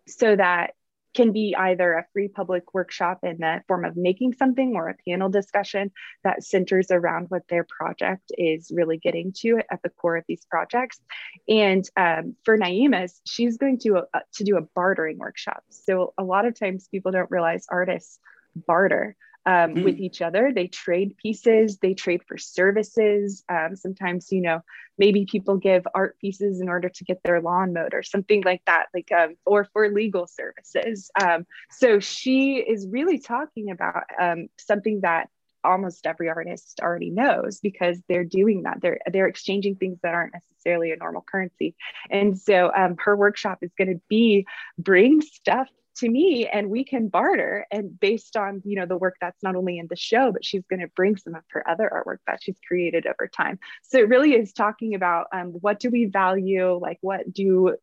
so 0.07 0.35
that 0.35 0.73
can 1.13 1.31
be 1.31 1.55
either 1.55 1.93
a 1.93 2.05
free 2.11 2.27
public 2.27 2.73
workshop 2.73 3.19
in 3.23 3.37
the 3.37 3.61
form 3.67 3.85
of 3.85 3.95
making 3.95 4.33
something 4.33 4.75
or 4.75 4.89
a 4.89 4.95
panel 5.07 5.29
discussion 5.29 5.91
that 6.23 6.43
centers 6.43 6.89
around 6.89 7.29
what 7.29 7.47
their 7.47 7.65
project 7.65 8.31
is 8.35 8.71
really 8.73 8.97
getting 8.97 9.31
to 9.31 9.59
at 9.69 9.81
the 9.83 9.89
core 9.89 10.17
of 10.17 10.23
these 10.27 10.45
projects. 10.49 10.99
And 11.47 11.87
um, 11.95 12.35
for 12.43 12.57
Naima's, 12.57 13.21
she's 13.25 13.57
going 13.57 13.77
to, 13.79 13.97
uh, 13.97 14.19
to 14.35 14.43
do 14.43 14.57
a 14.57 14.61
bartering 14.61 15.19
workshop. 15.19 15.63
So 15.69 16.13
a 16.17 16.23
lot 16.23 16.45
of 16.45 16.57
times 16.57 16.87
people 16.89 17.11
don't 17.11 17.29
realize 17.29 17.67
artists 17.69 18.19
barter 18.55 19.15
um, 19.45 19.75
mm. 19.75 19.83
with 19.83 19.97
each 19.99 20.21
other. 20.21 20.51
They 20.53 20.67
trade 20.67 21.17
pieces, 21.17 21.77
they 21.77 21.93
trade 21.93 22.21
for 22.27 22.37
services. 22.37 23.43
Um, 23.49 23.75
sometimes, 23.75 24.31
you 24.31 24.41
know, 24.41 24.61
maybe 24.97 25.25
people 25.25 25.57
give 25.57 25.85
art 25.93 26.17
pieces 26.19 26.61
in 26.61 26.69
order 26.69 26.89
to 26.89 27.03
get 27.03 27.21
their 27.23 27.41
lawn 27.41 27.73
mowed 27.73 27.93
or 27.93 28.03
something 28.03 28.43
like 28.43 28.61
that, 28.67 28.87
like, 28.93 29.11
um, 29.11 29.35
or 29.45 29.65
for 29.73 29.89
legal 29.89 30.27
services. 30.27 31.09
Um, 31.21 31.45
so 31.71 31.99
she 31.99 32.57
is 32.57 32.87
really 32.87 33.19
talking 33.19 33.71
about 33.71 34.03
um, 34.19 34.47
something 34.57 35.01
that 35.01 35.29
almost 35.63 36.05
every 36.05 36.29
artist 36.29 36.79
already 36.81 37.09
knows 37.09 37.59
because 37.61 37.97
they're 38.09 38.25
doing 38.25 38.63
that 38.63 38.79
they're 38.81 38.99
they're 39.11 39.27
exchanging 39.27 39.75
things 39.75 39.97
that 40.03 40.13
aren't 40.13 40.33
necessarily 40.33 40.91
a 40.91 40.97
normal 40.97 41.23
currency 41.25 41.73
and 42.09 42.37
so 42.37 42.69
um, 42.75 42.97
her 42.99 43.15
workshop 43.15 43.59
is 43.61 43.71
going 43.77 43.87
to 43.87 44.01
be 44.09 44.45
bring 44.77 45.21
stuff 45.21 45.69
to 45.97 46.09
me 46.09 46.47
and 46.47 46.69
we 46.69 46.83
can 46.83 47.07
barter 47.07 47.65
and 47.71 47.99
based 47.99 48.35
on 48.35 48.61
you 48.65 48.75
know 48.75 48.85
the 48.85 48.97
work 48.97 49.15
that's 49.21 49.41
not 49.43 49.55
only 49.55 49.77
in 49.77 49.87
the 49.87 49.95
show 49.95 50.31
but 50.31 50.43
she's 50.43 50.65
going 50.69 50.79
to 50.79 50.87
bring 50.95 51.17
some 51.17 51.35
of 51.35 51.43
her 51.49 51.67
other 51.69 51.89
artwork 51.93 52.17
that 52.27 52.41
she's 52.41 52.57
created 52.67 53.05
over 53.05 53.27
time. 53.27 53.59
So 53.83 53.99
it 53.99 54.09
really 54.09 54.33
is 54.33 54.53
talking 54.53 54.95
about 54.95 55.27
um, 55.33 55.49
what 55.49 55.79
do 55.79 55.89
we 55.89 56.05
value? 56.05 56.77
Like 56.81 56.97
what 57.01 57.31
do 57.31 57.77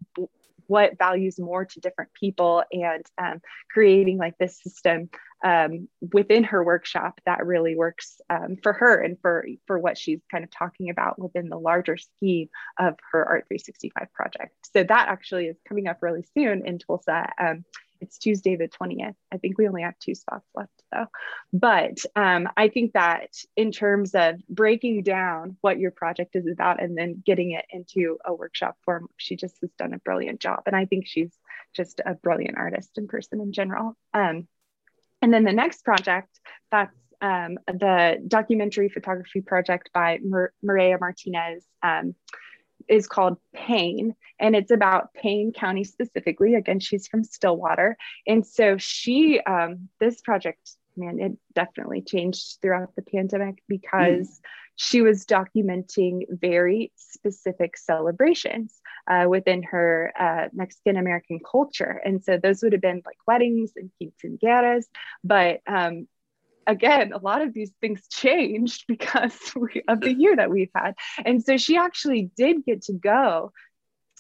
what 0.66 0.96
values 0.98 1.38
more 1.38 1.64
to 1.64 1.80
different 1.80 2.12
people? 2.14 2.62
And 2.72 3.04
um, 3.18 3.40
creating 3.70 4.18
like 4.18 4.38
this 4.38 4.62
system 4.62 5.10
um, 5.44 5.88
within 6.12 6.44
her 6.44 6.62
workshop 6.62 7.20
that 7.26 7.44
really 7.44 7.74
works 7.74 8.20
um, 8.30 8.56
for 8.62 8.72
her 8.72 9.00
and 9.00 9.18
for 9.20 9.46
for 9.66 9.78
what 9.78 9.98
she's 9.98 10.20
kind 10.30 10.44
of 10.44 10.50
talking 10.50 10.90
about 10.90 11.18
within 11.18 11.48
the 11.48 11.58
larger 11.58 11.96
scheme 11.96 12.48
of 12.78 12.94
her 13.12 13.24
art 13.24 13.46
365 13.48 14.12
project. 14.12 14.54
So 14.72 14.84
that 14.84 15.08
actually 15.08 15.46
is 15.46 15.56
coming 15.66 15.88
up 15.88 15.98
really 16.02 16.24
soon 16.34 16.66
in 16.66 16.78
tulsa 16.78 17.32
um, 17.38 17.64
it's 18.00 18.18
Tuesday 18.18 18.56
the 18.56 18.68
20th. 18.68 19.14
I 19.32 19.36
think 19.38 19.58
we 19.58 19.68
only 19.68 19.82
have 19.82 19.98
two 19.98 20.14
spots 20.14 20.46
left 20.54 20.72
though. 20.92 21.06
But 21.52 21.98
um, 22.16 22.48
I 22.56 22.68
think 22.68 22.92
that 22.92 23.34
in 23.56 23.72
terms 23.72 24.14
of 24.14 24.36
breaking 24.48 25.02
down 25.02 25.56
what 25.60 25.78
your 25.78 25.90
project 25.90 26.36
is 26.36 26.46
about 26.46 26.82
and 26.82 26.96
then 26.96 27.22
getting 27.24 27.52
it 27.52 27.64
into 27.70 28.18
a 28.24 28.34
workshop 28.34 28.76
form, 28.84 29.08
she 29.16 29.36
just 29.36 29.56
has 29.60 29.70
done 29.78 29.94
a 29.94 29.98
brilliant 29.98 30.40
job. 30.40 30.62
And 30.66 30.74
I 30.74 30.86
think 30.86 31.06
she's 31.06 31.32
just 31.74 32.00
a 32.04 32.14
brilliant 32.14 32.56
artist 32.56 32.90
and 32.96 33.08
person 33.08 33.40
in 33.40 33.52
general. 33.52 33.96
Um, 34.14 34.48
and 35.22 35.32
then 35.32 35.44
the 35.44 35.52
next 35.52 35.84
project, 35.84 36.40
that's 36.70 36.96
um, 37.20 37.58
the 37.66 38.22
documentary 38.26 38.88
photography 38.88 39.42
project 39.42 39.90
by 39.92 40.18
Mar- 40.22 40.52
Maria 40.62 40.96
Martinez. 40.98 41.64
Um, 41.82 42.14
is 42.88 43.06
called 43.06 43.38
Pain, 43.54 44.14
and 44.38 44.56
it's 44.56 44.70
about 44.70 45.14
Payne 45.14 45.52
County 45.52 45.84
specifically. 45.84 46.54
Again, 46.54 46.80
she's 46.80 47.06
from 47.06 47.24
Stillwater, 47.24 47.96
and 48.26 48.46
so 48.46 48.76
she 48.78 49.40
um, 49.40 49.88
this 49.98 50.20
project, 50.20 50.76
man, 50.96 51.20
it 51.20 51.32
definitely 51.54 52.02
changed 52.02 52.58
throughout 52.60 52.94
the 52.96 53.02
pandemic 53.02 53.62
because 53.68 54.28
mm. 54.28 54.40
she 54.76 55.02
was 55.02 55.26
documenting 55.26 56.22
very 56.30 56.92
specific 56.96 57.76
celebrations 57.76 58.80
uh, 59.08 59.26
within 59.28 59.62
her 59.62 60.12
uh, 60.18 60.48
Mexican 60.52 60.96
American 60.96 61.40
culture, 61.50 62.00
and 62.04 62.22
so 62.24 62.36
those 62.36 62.62
would 62.62 62.72
have 62.72 62.82
been 62.82 63.02
like 63.04 63.18
weddings 63.26 63.72
and 63.76 63.90
quinceañeras, 64.00 64.84
but 65.24 65.60
um, 65.66 66.06
again, 66.70 67.12
a 67.12 67.18
lot 67.18 67.42
of 67.42 67.52
these 67.52 67.72
things 67.80 68.06
changed 68.08 68.84
because 68.88 69.36
we, 69.54 69.82
of 69.88 70.00
the 70.00 70.14
year 70.14 70.36
that 70.36 70.50
we've 70.50 70.70
had. 70.74 70.94
And 71.24 71.42
so 71.42 71.56
she 71.56 71.76
actually 71.76 72.30
did 72.36 72.64
get 72.64 72.82
to 72.82 72.92
go 72.92 73.52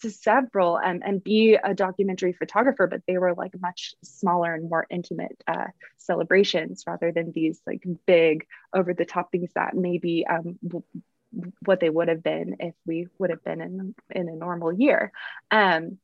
to 0.02 0.10
several 0.10 0.78
and, 0.78 1.02
and 1.04 1.22
be 1.22 1.54
a 1.54 1.74
documentary 1.74 2.32
photographer, 2.32 2.86
but 2.86 3.02
they 3.06 3.18
were 3.18 3.34
like 3.34 3.52
much 3.60 3.94
smaller 4.02 4.54
and 4.54 4.68
more 4.68 4.86
intimate 4.90 5.36
uh, 5.46 5.66
celebrations 5.98 6.84
rather 6.86 7.12
than 7.12 7.32
these 7.32 7.60
like 7.66 7.82
big 8.06 8.46
over 8.74 8.94
the 8.94 9.04
top 9.04 9.30
things 9.30 9.50
that 9.54 9.74
maybe 9.74 10.26
um, 10.26 10.58
w- 10.66 10.84
what 11.64 11.80
they 11.80 11.90
would 11.90 12.08
have 12.08 12.22
been 12.22 12.56
if 12.60 12.74
we 12.86 13.06
would 13.18 13.30
have 13.30 13.44
been 13.44 13.60
in, 13.60 13.94
in 14.10 14.28
a 14.28 14.36
normal 14.36 14.72
year. 14.72 15.12
Um, 15.50 15.98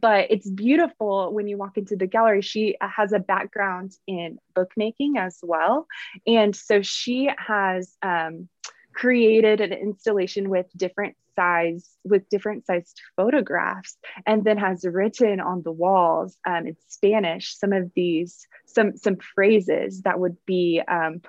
but 0.00 0.30
it's 0.30 0.48
beautiful 0.48 1.32
when 1.32 1.48
you 1.48 1.56
walk 1.56 1.76
into 1.76 1.96
the 1.96 2.06
gallery. 2.06 2.42
She 2.42 2.76
has 2.80 3.12
a 3.12 3.18
background 3.18 3.92
in 4.06 4.38
bookmaking 4.54 5.18
as 5.18 5.38
well. 5.42 5.86
And 6.26 6.54
so 6.54 6.82
she 6.82 7.30
has 7.38 7.96
um, 8.02 8.48
created 8.92 9.60
an 9.60 9.72
installation 9.72 10.48
with 10.48 10.66
different 10.76 11.16
size 11.34 11.88
with 12.04 12.28
different 12.28 12.66
sized 12.66 13.00
photographs 13.16 13.96
and 14.26 14.44
then 14.44 14.58
has 14.58 14.84
written 14.84 15.40
on 15.40 15.62
the 15.62 15.72
walls 15.72 16.36
um, 16.46 16.66
in 16.66 16.76
spanish 16.88 17.56
some 17.56 17.72
of 17.72 17.90
these 17.96 18.46
some 18.66 18.94
some 18.98 19.16
phrases 19.34 20.02
that 20.02 20.20
would 20.20 20.36
be 20.44 20.82
um, 20.86 21.22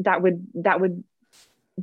that 0.00 0.22
would 0.22 0.44
that 0.54 0.80
would 0.80 1.04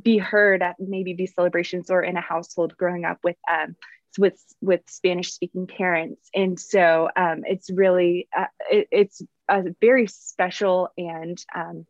be 0.00 0.18
heard 0.18 0.62
at 0.62 0.76
maybe 0.78 1.14
these 1.14 1.34
celebrations 1.34 1.90
or 1.90 2.02
in 2.02 2.16
a 2.16 2.20
household 2.20 2.76
growing 2.76 3.04
up 3.04 3.18
with 3.22 3.36
um, 3.50 3.76
with 4.18 4.38
with 4.60 4.82
Spanish 4.88 5.32
speaking 5.32 5.66
parents, 5.66 6.28
and 6.34 6.58
so 6.58 7.08
um, 7.16 7.42
it's 7.44 7.70
really 7.70 8.28
uh, 8.36 8.46
it, 8.70 8.88
it's 8.90 9.22
a 9.48 9.64
very 9.80 10.06
special 10.06 10.88
and 10.96 11.42
um, 11.54 11.86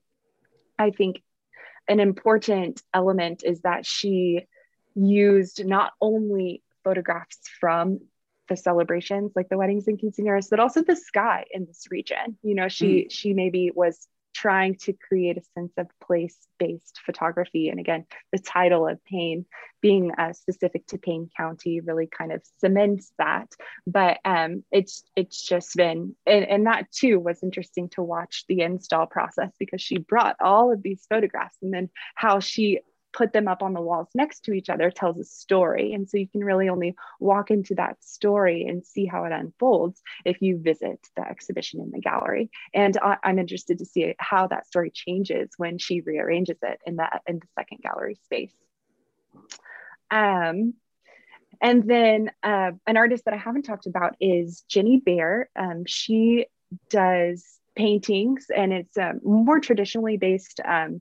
I 0.78 0.90
think 0.90 1.22
an 1.88 2.00
important 2.00 2.82
element 2.94 3.42
is 3.44 3.60
that 3.62 3.86
she 3.86 4.46
used 4.94 5.64
not 5.64 5.92
only 6.00 6.62
photographs 6.84 7.38
from 7.60 8.00
the 8.48 8.56
celebrations 8.56 9.32
like 9.34 9.48
the 9.48 9.56
weddings 9.56 9.86
and 9.86 9.98
quinceañeras 9.98 10.48
but 10.50 10.60
also 10.60 10.82
the 10.82 10.96
sky 10.96 11.44
in 11.52 11.64
this 11.64 11.86
region 11.90 12.36
you 12.42 12.54
know 12.54 12.68
she 12.68 12.86
mm. 12.86 13.10
she 13.10 13.32
maybe 13.32 13.70
was 13.74 14.08
trying 14.34 14.76
to 14.76 14.92
create 14.92 15.36
a 15.36 15.42
sense 15.54 15.72
of 15.76 15.86
place 16.00 16.36
based 16.58 17.00
photography. 17.04 17.68
And 17.68 17.80
again, 17.80 18.06
the 18.32 18.38
title 18.38 18.86
of 18.88 19.04
Payne 19.04 19.46
being 19.80 20.12
uh, 20.16 20.32
specific 20.32 20.86
to 20.88 20.98
Payne 20.98 21.28
County 21.36 21.80
really 21.80 22.06
kind 22.06 22.32
of 22.32 22.42
cements 22.58 23.12
that. 23.18 23.48
But 23.86 24.18
um, 24.24 24.64
it's 24.70 25.04
it's 25.16 25.42
just 25.42 25.76
been, 25.76 26.14
and, 26.26 26.44
and 26.44 26.66
that 26.66 26.90
too 26.92 27.18
was 27.18 27.42
interesting 27.42 27.88
to 27.90 28.02
watch 28.02 28.44
the 28.48 28.60
install 28.60 29.06
process 29.06 29.50
because 29.58 29.80
she 29.82 29.98
brought 29.98 30.36
all 30.40 30.72
of 30.72 30.82
these 30.82 31.04
photographs 31.08 31.56
and 31.62 31.72
then 31.72 31.90
how 32.14 32.40
she 32.40 32.80
put 33.12 33.32
them 33.32 33.48
up 33.48 33.62
on 33.62 33.72
the 33.72 33.80
walls 33.80 34.08
next 34.14 34.44
to 34.44 34.52
each 34.52 34.68
other 34.68 34.90
tells 34.90 35.18
a 35.18 35.24
story. 35.24 35.92
And 35.92 36.08
so 36.08 36.16
you 36.16 36.28
can 36.28 36.44
really 36.44 36.68
only 36.68 36.94
walk 37.20 37.50
into 37.50 37.74
that 37.76 38.02
story 38.02 38.66
and 38.66 38.84
see 38.84 39.06
how 39.06 39.24
it 39.24 39.32
unfolds 39.32 40.02
if 40.24 40.40
you 40.40 40.58
visit 40.58 40.98
the 41.16 41.22
exhibition 41.22 41.80
in 41.80 41.90
the 41.90 42.00
gallery. 42.00 42.50
And 42.74 42.96
I, 43.02 43.16
am 43.24 43.38
interested 43.38 43.78
to 43.78 43.84
see 43.84 44.14
how 44.18 44.46
that 44.48 44.66
story 44.66 44.90
changes 44.90 45.50
when 45.56 45.78
she 45.78 46.00
rearranges 46.00 46.58
it 46.62 46.78
in 46.86 46.96
that 46.96 47.22
in 47.26 47.36
the 47.36 47.46
second 47.58 47.78
gallery 47.82 48.18
space. 48.24 48.52
Um, 50.10 50.74
and 51.60 51.88
then 51.88 52.30
uh, 52.42 52.72
an 52.86 52.96
artist 52.96 53.24
that 53.24 53.34
I 53.34 53.38
haven't 53.38 53.62
talked 53.62 53.86
about 53.86 54.16
is 54.20 54.62
Jenny 54.68 54.98
Bear. 54.98 55.48
Um, 55.56 55.84
she 55.86 56.46
does 56.90 57.44
paintings 57.74 58.46
and 58.54 58.72
it's 58.72 58.96
um, 58.98 59.20
more 59.24 59.60
traditionally 59.60 60.16
based 60.16 60.60
um, 60.64 61.00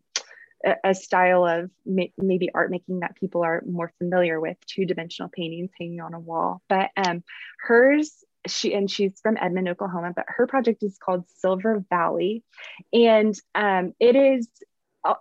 a, 0.84 0.96
style 0.96 1.46
of 1.46 1.70
ma- 1.86 2.04
maybe 2.18 2.50
art 2.54 2.72
making 2.72 3.00
that 3.00 3.16
people 3.16 3.44
are 3.44 3.64
more 3.68 3.92
familiar 3.98 4.40
with 4.40 4.58
two-dimensional 4.68 5.30
paintings 5.30 5.72
hanging 5.80 6.02
on 6.02 6.14
a 6.14 6.20
wall. 6.20 6.62
But 6.70 6.90
um, 6.98 7.24
hers 7.60 8.24
she 8.48 8.74
and 8.74 8.90
she's 8.90 9.20
from 9.22 9.38
edmond 9.40 9.70
oklahoma 9.70 10.14
but 10.16 10.26
her 10.28 10.48
project 10.48 10.82
is 10.84 10.98
called 10.98 11.26
silver 11.38 11.84
valley. 11.90 12.44
And 12.92 13.36
um, 13.54 13.94
it 14.00 14.16
is 14.16 14.48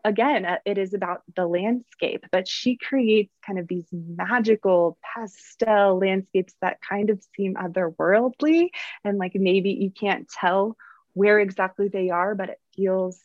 again 0.05 0.47
it 0.67 0.79
is 0.79 0.93
about 0.93 1.23
the 1.37 1.47
landscape 1.47 2.25
but 2.33 2.47
she 2.47 2.77
creates 2.77 3.33
kind 3.47 3.59
of 3.59 3.67
these 3.67 3.87
magical 3.93 4.99
pastel 5.03 5.99
landscapes 5.99 6.55
that 6.61 6.79
kind 6.87 7.11
of 7.11 7.23
seem 7.37 7.55
otherworldly. 7.55 8.69
And 9.05 9.19
like 9.19 9.33
maybe 9.35 9.71
you 9.71 9.91
can't 9.91 10.29
tell 10.29 10.77
where 11.13 11.41
exactly 11.41 11.89
they 11.89 12.11
are 12.11 12.35
but 12.35 12.51
it 12.51 12.61
feels 12.75 13.21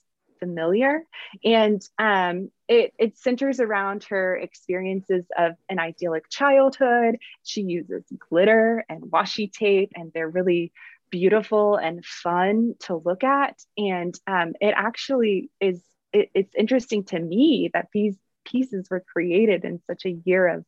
familiar. 0.45 1.03
And 1.43 1.81
um, 1.97 2.51
it, 2.67 2.93
it 2.99 3.17
centers 3.17 3.59
around 3.59 4.03
her 4.05 4.35
experiences 4.35 5.25
of 5.37 5.53
an 5.69 5.79
idyllic 5.79 6.29
childhood. 6.29 7.17
She 7.43 7.61
uses 7.61 8.03
glitter 8.29 8.85
and 8.87 9.03
washi 9.03 9.51
tape 9.51 9.91
and 9.95 10.11
they're 10.13 10.29
really 10.29 10.71
beautiful 11.09 11.77
and 11.77 12.05
fun 12.05 12.75
to 12.81 12.95
look 12.95 13.23
at. 13.23 13.59
And 13.77 14.13
um, 14.27 14.53
it 14.61 14.73
actually 14.75 15.49
is 15.59 15.81
it, 16.13 16.29
it's 16.33 16.55
interesting 16.55 17.03
to 17.05 17.19
me 17.19 17.69
that 17.73 17.87
these 17.93 18.15
pieces 18.45 18.87
were 18.89 19.03
created 19.13 19.65
in 19.65 19.81
such 19.87 20.05
a 20.05 20.17
year 20.25 20.47
of 20.47 20.65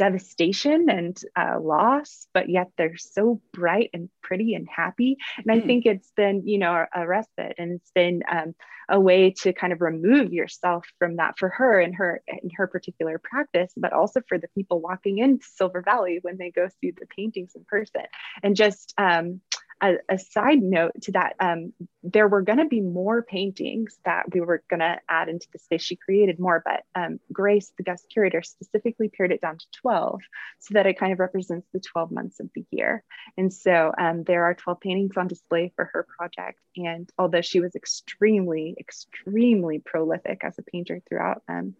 devastation 0.00 0.88
and 0.88 1.20
uh, 1.36 1.60
loss, 1.60 2.26
but 2.32 2.48
yet 2.48 2.68
they're 2.78 2.96
so 2.96 3.38
bright 3.52 3.90
and 3.92 4.08
pretty 4.22 4.54
and 4.54 4.66
happy. 4.74 5.18
And 5.36 5.52
I 5.52 5.60
mm. 5.60 5.66
think 5.66 5.84
it's 5.84 6.10
been, 6.16 6.48
you 6.48 6.56
know, 6.56 6.86
a 6.94 7.06
respite 7.06 7.56
and 7.58 7.72
it's 7.72 7.90
been 7.94 8.22
um, 8.32 8.54
a 8.88 8.98
way 8.98 9.34
to 9.42 9.52
kind 9.52 9.74
of 9.74 9.82
remove 9.82 10.32
yourself 10.32 10.86
from 10.98 11.16
that 11.16 11.38
for 11.38 11.50
her 11.50 11.80
and 11.80 11.94
her 11.96 12.22
in 12.26 12.48
her 12.56 12.66
particular 12.66 13.20
practice, 13.22 13.74
but 13.76 13.92
also 13.92 14.22
for 14.26 14.38
the 14.38 14.48
people 14.54 14.80
walking 14.80 15.18
into 15.18 15.44
Silver 15.44 15.82
Valley 15.82 16.18
when 16.22 16.38
they 16.38 16.50
go 16.50 16.66
see 16.80 16.92
the 16.92 17.06
paintings 17.14 17.52
in 17.54 17.66
person. 17.68 18.04
And 18.42 18.56
just 18.56 18.94
um, 18.96 19.42
a, 19.80 19.94
a 20.08 20.18
side 20.18 20.62
note 20.62 20.92
to 21.02 21.12
that, 21.12 21.36
um, 21.40 21.72
there 22.02 22.28
were 22.28 22.42
going 22.42 22.58
to 22.58 22.66
be 22.66 22.80
more 22.80 23.22
paintings 23.22 23.98
that 24.04 24.32
we 24.32 24.40
were 24.40 24.62
going 24.68 24.80
to 24.80 24.98
add 25.08 25.28
into 25.28 25.46
the 25.52 25.58
space. 25.58 25.82
She 25.82 25.96
created 25.96 26.38
more, 26.38 26.62
but 26.64 26.82
um, 26.94 27.20
Grace, 27.32 27.72
the 27.76 27.82
guest 27.82 28.06
curator, 28.12 28.42
specifically 28.42 29.08
pared 29.08 29.32
it 29.32 29.40
down 29.40 29.58
to 29.58 29.66
12 29.80 30.20
so 30.58 30.74
that 30.74 30.86
it 30.86 30.98
kind 30.98 31.12
of 31.12 31.18
represents 31.18 31.66
the 31.72 31.80
12 31.80 32.10
months 32.10 32.40
of 32.40 32.50
the 32.54 32.64
year. 32.70 33.04
And 33.36 33.52
so 33.52 33.92
um, 33.98 34.24
there 34.24 34.44
are 34.44 34.54
12 34.54 34.80
paintings 34.80 35.16
on 35.16 35.28
display 35.28 35.72
for 35.76 35.90
her 35.92 36.06
project. 36.16 36.58
And 36.76 37.08
although 37.18 37.42
she 37.42 37.60
was 37.60 37.74
extremely, 37.74 38.76
extremely 38.78 39.78
prolific 39.78 40.42
as 40.44 40.58
a 40.58 40.62
painter 40.62 41.00
throughout 41.08 41.42
um, 41.48 41.74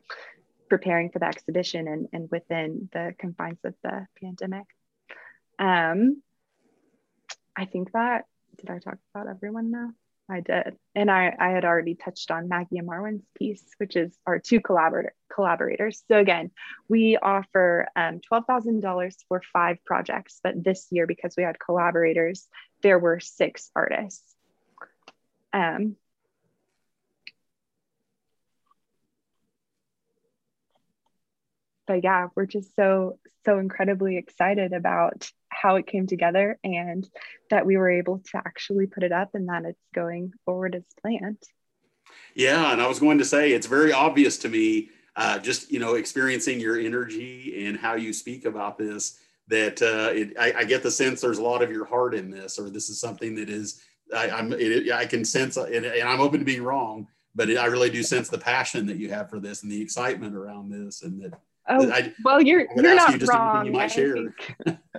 preparing 0.69 1.11
for 1.11 1.19
the 1.19 1.27
exhibition 1.27 1.89
and, 1.89 2.09
and 2.13 2.31
within 2.31 2.89
the 2.93 3.15
confines 3.19 3.59
of 3.65 3.75
the 3.83 4.07
pandemic. 4.23 4.65
Um, 5.59 6.23
I 7.57 7.65
think 7.65 7.93
that 7.93 8.25
did 8.57 8.71
I 8.71 8.79
talk 8.79 8.99
about 9.15 9.29
everyone 9.29 9.71
now? 9.71 9.91
I 10.29 10.41
did. 10.41 10.77
And 10.95 11.11
I, 11.11 11.35
I 11.39 11.49
had 11.49 11.65
already 11.65 11.97
touched 11.97 12.31
on 12.31 12.49
Maggie 12.49 12.79
and 12.79 12.89
Marwin's 12.89 13.25
piece, 13.37 13.65
which 13.79 13.97
is 13.97 14.17
our 14.27 14.39
two 14.39 14.61
collaborator, 14.61 15.15
collaborators. 15.33 16.05
So 16.09 16.19
again, 16.19 16.53
we 16.89 17.17
offer 17.17 17.89
um, 17.97 18.21
$12,000 18.31 19.15
for 19.29 19.43
five 19.53 19.79
projects, 19.85 20.39
but 20.43 20.63
this 20.63 20.87
year, 20.91 21.07
because 21.07 21.35
we 21.37 21.43
had 21.43 21.59
collaborators, 21.59 22.47
there 22.83 22.99
were 22.99 23.19
six 23.19 23.71
artists. 23.75 24.23
Um, 25.53 25.97
but 31.91 32.05
yeah, 32.05 32.29
we're 32.37 32.47
just 32.47 32.77
so, 32.77 33.19
so 33.45 33.59
incredibly 33.59 34.17
excited 34.17 34.73
about 34.73 35.29
how 35.49 35.75
it 35.75 35.89
came 35.89 36.07
together 36.07 36.57
and 36.63 37.05
that 37.51 37.67
we 37.67 37.77
were 37.77 37.91
able 37.91 38.21
to 38.21 38.37
actually 38.37 38.87
put 38.87 39.03
it 39.03 39.11
up 39.11 39.31
and 39.35 39.49
that 39.49 39.65
it's 39.65 39.83
going 39.93 40.33
forward 40.45 40.77
as 40.77 40.85
planned. 41.03 41.43
Yeah, 42.37 42.73
and 42.73 42.81
I 42.81 42.87
was 42.87 43.01
going 43.01 43.19
to 43.19 43.25
say 43.25 43.51
it's 43.51 43.67
very 43.67 43.93
obvious 43.93 44.39
to 44.39 44.49
me, 44.49 44.91
uh, 45.17 45.41
just 45.41 45.73
you 45.73 45.81
know, 45.81 45.95
experiencing 45.95 46.61
your 46.61 46.79
energy 46.79 47.67
and 47.67 47.77
how 47.77 47.97
you 47.97 48.13
speak 48.13 48.45
about 48.45 48.79
this, 48.79 49.19
that 49.49 49.83
uh, 49.83 50.13
it, 50.15 50.35
I, 50.39 50.61
I, 50.61 50.65
get 50.65 50.85
the 50.85 50.93
sense 50.93 51.21
there's 51.21 51.39
a 51.39 51.43
lot 51.43 51.61
of 51.61 51.73
your 51.73 51.87
heart 51.87 52.15
in 52.15 52.31
this, 52.31 52.57
or 52.57 52.71
this 52.71 52.89
is 52.89 53.01
something 53.01 53.35
that 53.35 53.51
is 53.51 53.83
I, 54.17 54.29
am 54.29 54.55
I 54.95 55.07
can 55.07 55.25
sense, 55.25 55.57
and, 55.57 55.85
and, 55.85 56.09
I'm 56.09 56.21
open 56.21 56.39
to 56.39 56.47
being 56.47 56.63
wrong, 56.63 57.09
but 57.35 57.51
it, 57.51 57.59
I 57.59 57.67
really 57.67 57.91
do 57.91 58.05
sense 58.05 58.29
the 58.29 58.39
passion 58.39 58.87
that 58.87 58.99
you 58.99 59.09
have 59.11 59.29
for 59.29 59.41
this 59.41 59.65
and 59.65 59.73
the 59.73 59.83
excitement 59.83 60.37
around 60.37 60.71
this, 60.71 61.03
and 61.03 61.21
that 61.25 61.33
Oh, 61.69 61.91
I, 61.91 62.13
well, 62.25 62.41
you're 62.41 62.67
you're 62.75 62.95
not 62.97 63.21
you 63.21 63.27
wrong. 63.27 63.89
Share. 63.89 64.15
Think, 64.15 64.57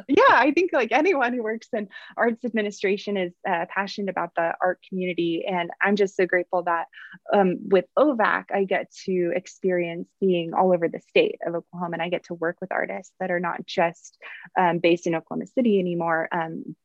yeah, 0.08 0.24
I 0.30 0.52
think 0.52 0.72
like 0.74 0.92
anyone 0.92 1.34
who 1.34 1.44
works 1.44 1.68
in 1.74 1.90
arts 2.16 2.46
administration 2.46 3.18
is 3.18 3.34
uh, 3.48 3.66
passionate 3.70 4.10
about 4.10 4.36
the 4.36 4.54
art 4.62 4.80
community, 4.88 5.44
and 5.48 5.72
I'm 5.82 5.96
just 5.96 6.16
so 6.16 6.26
grateful 6.26 6.64
that 6.64 6.86
um, 7.34 7.58
with 7.70 7.86
OVAC 7.98 8.46
I 8.54 8.66
get 8.66 8.92
to 9.06 9.32
experience 9.36 10.08
being 10.20 10.54
all 10.54 10.72
over 10.72 10.88
the 10.88 11.02
state 11.10 11.40
of 11.46 11.56
Oklahoma, 11.56 11.94
and 11.94 12.02
I 12.02 12.10
get 12.10 12.26
to 12.26 12.36
work 12.36 12.58
with 12.62 12.72
artists 12.72 13.14
that 13.20 13.32
are 13.32 13.40
not 13.40 13.66
just 13.66 14.18
um, 14.58 14.80
based 14.80 15.08
in 15.08 15.16
Oklahoma 15.16 15.48
City 15.48 15.80
anymore, 15.80 16.30
um, 16.32 16.76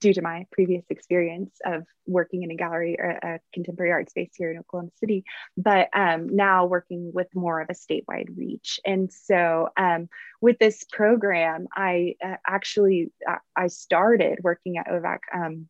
due 0.00 0.14
to 0.14 0.22
my 0.22 0.46
previous 0.52 0.84
experience 0.90 1.56
of 1.64 1.84
working 2.06 2.42
in 2.42 2.50
a 2.50 2.54
gallery 2.54 2.96
or 2.98 3.10
a 3.10 3.40
contemporary 3.52 3.92
art 3.92 4.10
space 4.10 4.30
here 4.36 4.50
in 4.50 4.58
Oklahoma 4.58 4.90
City, 5.00 5.24
but 5.56 5.88
um, 5.92 6.34
now 6.34 6.66
working 6.66 7.12
with 7.12 7.28
more 7.34 7.60
of 7.60 7.68
a 7.70 7.74
statewide 7.74 8.36
reach. 8.36 8.80
And 8.84 9.12
so 9.12 9.68
um, 9.76 10.08
with 10.40 10.58
this 10.58 10.84
program, 10.84 11.66
I 11.74 12.14
uh, 12.24 12.36
actually 12.46 13.12
uh, 13.28 13.36
I 13.56 13.68
started 13.68 14.38
working 14.42 14.78
at 14.78 14.88
OVAC 14.88 15.18
um, 15.32 15.68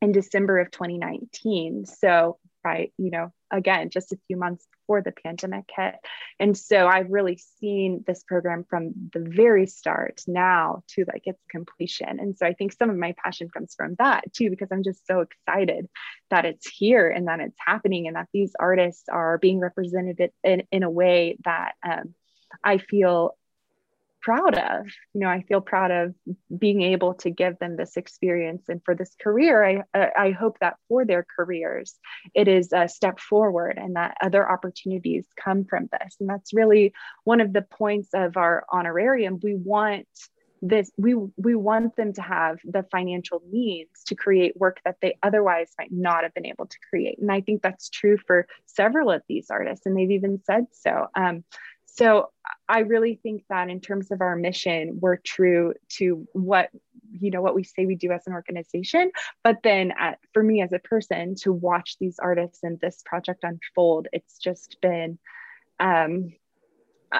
in 0.00 0.12
December 0.12 0.58
of 0.58 0.70
2019. 0.70 1.86
So 1.86 2.38
right, 2.64 2.92
you 2.98 3.10
know, 3.10 3.32
again, 3.50 3.90
just 3.90 4.12
a 4.12 4.18
few 4.26 4.36
months 4.36 4.66
before 4.88 5.02
the 5.02 5.12
pandemic 5.12 5.68
hit. 5.74 5.96
And 6.40 6.56
so 6.56 6.88
I've 6.88 7.10
really 7.10 7.38
seen 7.60 8.04
this 8.06 8.24
program 8.24 8.64
from 8.68 8.92
the 9.12 9.20
very 9.20 9.66
start 9.66 10.22
now 10.26 10.82
to 10.88 11.04
like 11.12 11.22
its 11.26 11.42
completion. 11.50 12.18
And 12.18 12.36
so 12.36 12.46
I 12.46 12.54
think 12.54 12.72
some 12.72 12.88
of 12.88 12.96
my 12.96 13.14
passion 13.22 13.50
comes 13.50 13.74
from 13.76 13.96
that 13.98 14.32
too, 14.32 14.48
because 14.48 14.68
I'm 14.72 14.82
just 14.82 15.06
so 15.06 15.20
excited 15.20 15.88
that 16.30 16.46
it's 16.46 16.66
here 16.66 17.10
and 17.10 17.28
that 17.28 17.40
it's 17.40 17.58
happening 17.64 18.06
and 18.06 18.16
that 18.16 18.28
these 18.32 18.52
artists 18.58 19.08
are 19.10 19.36
being 19.36 19.60
represented 19.60 20.30
in, 20.42 20.62
in 20.72 20.82
a 20.82 20.90
way 20.90 21.36
that 21.44 21.72
um, 21.86 22.14
I 22.64 22.78
feel 22.78 23.36
proud 24.20 24.56
of. 24.56 24.86
You 25.14 25.20
know, 25.20 25.28
I 25.28 25.42
feel 25.42 25.60
proud 25.60 25.90
of 25.90 26.14
being 26.56 26.82
able 26.82 27.14
to 27.14 27.30
give 27.30 27.58
them 27.58 27.76
this 27.76 27.96
experience. 27.96 28.68
And 28.68 28.82
for 28.84 28.94
this 28.94 29.14
career, 29.20 29.84
I, 29.94 30.10
I 30.16 30.30
hope 30.30 30.58
that 30.60 30.76
for 30.88 31.04
their 31.04 31.26
careers, 31.36 31.96
it 32.34 32.48
is 32.48 32.72
a 32.72 32.88
step 32.88 33.20
forward 33.20 33.78
and 33.78 33.96
that 33.96 34.16
other 34.22 34.50
opportunities 34.50 35.26
come 35.42 35.64
from 35.64 35.88
this. 35.92 36.16
And 36.20 36.28
that's 36.28 36.52
really 36.52 36.92
one 37.24 37.40
of 37.40 37.52
the 37.52 37.62
points 37.62 38.10
of 38.14 38.36
our 38.36 38.64
honorarium. 38.72 39.38
We 39.42 39.54
want 39.54 40.06
this 40.60 40.90
we 40.96 41.14
we 41.36 41.54
want 41.54 41.94
them 41.96 42.12
to 42.12 42.22
have 42.22 42.58
the 42.64 42.84
financial 42.90 43.42
means 43.50 43.88
to 44.06 44.14
create 44.14 44.56
work 44.56 44.80
that 44.84 44.96
they 45.00 45.16
otherwise 45.22 45.70
might 45.78 45.92
not 45.92 46.24
have 46.24 46.34
been 46.34 46.46
able 46.46 46.66
to 46.66 46.76
create 46.90 47.18
and 47.20 47.30
i 47.30 47.40
think 47.40 47.62
that's 47.62 47.88
true 47.88 48.18
for 48.26 48.46
several 48.66 49.10
of 49.10 49.22
these 49.28 49.50
artists 49.50 49.86
and 49.86 49.96
they've 49.96 50.10
even 50.10 50.40
said 50.44 50.66
so 50.72 51.06
um, 51.14 51.44
so 51.98 52.30
I 52.68 52.80
really 52.80 53.18
think 53.20 53.42
that 53.50 53.68
in 53.68 53.80
terms 53.80 54.12
of 54.12 54.20
our 54.20 54.36
mission, 54.36 54.98
we're 55.00 55.16
true 55.16 55.74
to 55.96 56.28
what 56.32 56.70
you 57.10 57.30
know 57.30 57.42
what 57.42 57.56
we 57.56 57.64
say 57.64 57.86
we 57.86 57.96
do 57.96 58.12
as 58.12 58.26
an 58.26 58.34
organization. 58.34 59.10
But 59.42 59.56
then 59.64 59.92
at, 59.98 60.18
for 60.32 60.42
me 60.42 60.62
as 60.62 60.72
a 60.72 60.78
person 60.78 61.34
to 61.42 61.52
watch 61.52 61.96
these 61.98 62.20
artists 62.20 62.60
and 62.62 62.78
this 62.78 63.02
project 63.04 63.42
unfold, 63.42 64.06
it's 64.12 64.38
just 64.38 64.76
been 64.80 65.18
um, 65.80 66.34
uh, 67.10 67.18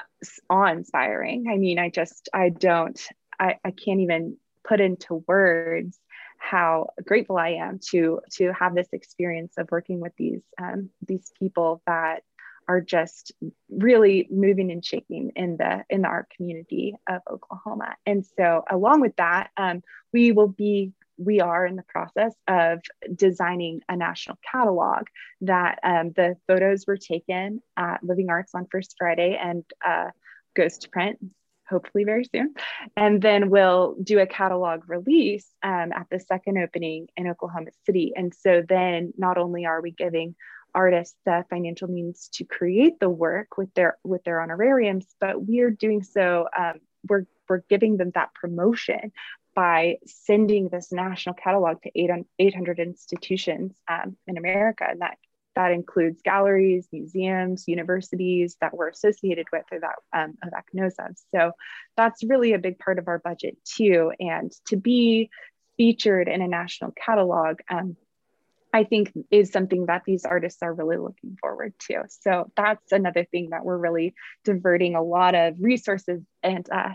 awe-inspiring. 0.49 1.47
I 1.51 1.57
mean, 1.57 1.77
I 1.77 1.89
just 1.89 2.29
I 2.33 2.47
don't 2.47 3.01
I, 3.37 3.57
I 3.65 3.71
can't 3.71 3.99
even 3.99 4.37
put 4.65 4.79
into 4.79 5.25
words 5.27 5.99
how 6.37 6.87
grateful 7.05 7.37
I 7.37 7.49
am 7.49 7.79
to 7.89 8.21
to 8.35 8.53
have 8.53 8.75
this 8.75 8.87
experience 8.93 9.55
of 9.57 9.67
working 9.71 9.99
with 9.99 10.13
these 10.17 10.43
um, 10.61 10.89
these 11.05 11.33
people 11.37 11.81
that 11.85 12.23
are 12.69 12.79
just 12.79 13.31
really 13.67 14.27
moving 14.29 14.71
and 14.71 14.85
shaking 14.85 15.31
in 15.35 15.57
the 15.57 15.83
in 15.89 16.03
the 16.03 16.07
art 16.07 16.31
community 16.37 16.95
of 17.09 17.21
Oklahoma. 17.29 17.95
And 18.05 18.23
so, 18.37 18.63
along 18.69 19.01
with 19.01 19.15
that, 19.15 19.49
um, 19.57 19.81
we 20.13 20.31
will 20.31 20.47
be 20.47 20.93
we 21.17 21.41
are 21.41 21.65
in 21.65 21.75
the 21.75 21.83
process 21.83 22.33
of 22.47 22.79
designing 23.13 23.81
a 23.89 23.97
national 23.97 24.37
catalog 24.49 25.07
that 25.41 25.79
um, 25.83 26.11
the 26.15 26.37
photos 26.47 26.85
were 26.87 26.95
taken 26.95 27.61
at 27.75 28.03
Living 28.03 28.29
Arts 28.29 28.53
on 28.53 28.67
First 28.71 28.95
Friday 28.97 29.37
and 29.41 29.65
uh, 29.85 30.11
goes 30.55 30.77
to 30.77 30.89
print 30.89 31.17
hopefully 31.67 32.03
very 32.03 32.23
soon. 32.23 32.53
And 32.95 33.21
then 33.21 33.49
we'll 33.49 33.95
do 34.01 34.19
a 34.19 34.25
catalog 34.25 34.89
release 34.89 35.47
um, 35.61 35.91
at 35.91 36.07
the 36.09 36.19
second 36.19 36.57
opening 36.57 37.07
in 37.15 37.27
Oklahoma 37.27 37.71
City. 37.85 38.13
And 38.15 38.33
so 38.33 38.63
then 38.67 39.13
not 39.17 39.37
only 39.37 39.65
are 39.65 39.81
we 39.81 39.91
giving 39.91 40.35
artists 40.73 41.15
the 41.25 41.45
financial 41.49 41.87
means 41.87 42.29
to 42.33 42.43
create 42.43 42.99
the 42.99 43.09
work 43.09 43.57
with 43.57 43.73
their 43.73 43.97
with 44.03 44.23
their 44.23 44.41
honorariums, 44.41 45.05
but 45.19 45.41
we're 45.41 45.71
doing 45.71 46.03
so. 46.03 46.47
Um, 46.57 46.79
we're 47.07 47.25
we're 47.47 47.63
giving 47.69 47.97
them 47.97 48.11
that 48.15 48.33
promotion 48.33 49.11
by 49.55 49.97
sending 50.05 50.69
this 50.69 50.91
national 50.91 51.35
catalog 51.35 51.81
to 51.81 51.91
800 52.39 52.79
institutions 52.79 53.75
um, 53.89 54.15
in 54.27 54.37
America, 54.37 54.85
and 54.89 55.01
that 55.01 55.17
that 55.55 55.71
includes 55.71 56.21
galleries, 56.21 56.87
museums, 56.91 57.65
universities 57.67 58.55
that 58.61 58.73
we're 58.73 58.89
associated 58.89 59.47
with 59.51 59.65
or 59.71 59.79
that 59.79 59.95
um, 60.13 60.37
OVAC 60.45 60.63
knows. 60.73 60.95
So 61.35 61.51
that's 61.97 62.23
really 62.23 62.53
a 62.53 62.59
big 62.59 62.79
part 62.79 62.99
of 62.99 63.07
our 63.07 63.19
budget 63.19 63.57
too. 63.65 64.13
And 64.19 64.51
to 64.67 64.77
be 64.77 65.29
featured 65.75 66.29
in 66.29 66.41
a 66.41 66.47
national 66.47 66.91
catalog, 66.91 67.59
um, 67.69 67.97
I 68.73 68.83
think 68.83 69.11
is 69.31 69.51
something 69.51 69.87
that 69.87 70.03
these 70.05 70.25
artists 70.25 70.61
are 70.61 70.73
really 70.73 70.97
looking 70.97 71.37
forward 71.41 71.73
to. 71.87 72.03
So 72.07 72.51
that's 72.55 72.91
another 72.91 73.25
thing 73.25 73.49
that 73.49 73.65
we're 73.65 73.77
really 73.77 74.13
diverting 74.43 74.95
a 74.95 75.01
lot 75.01 75.35
of 75.35 75.55
resources 75.59 76.21
and 76.43 76.69
uh, 76.71 76.93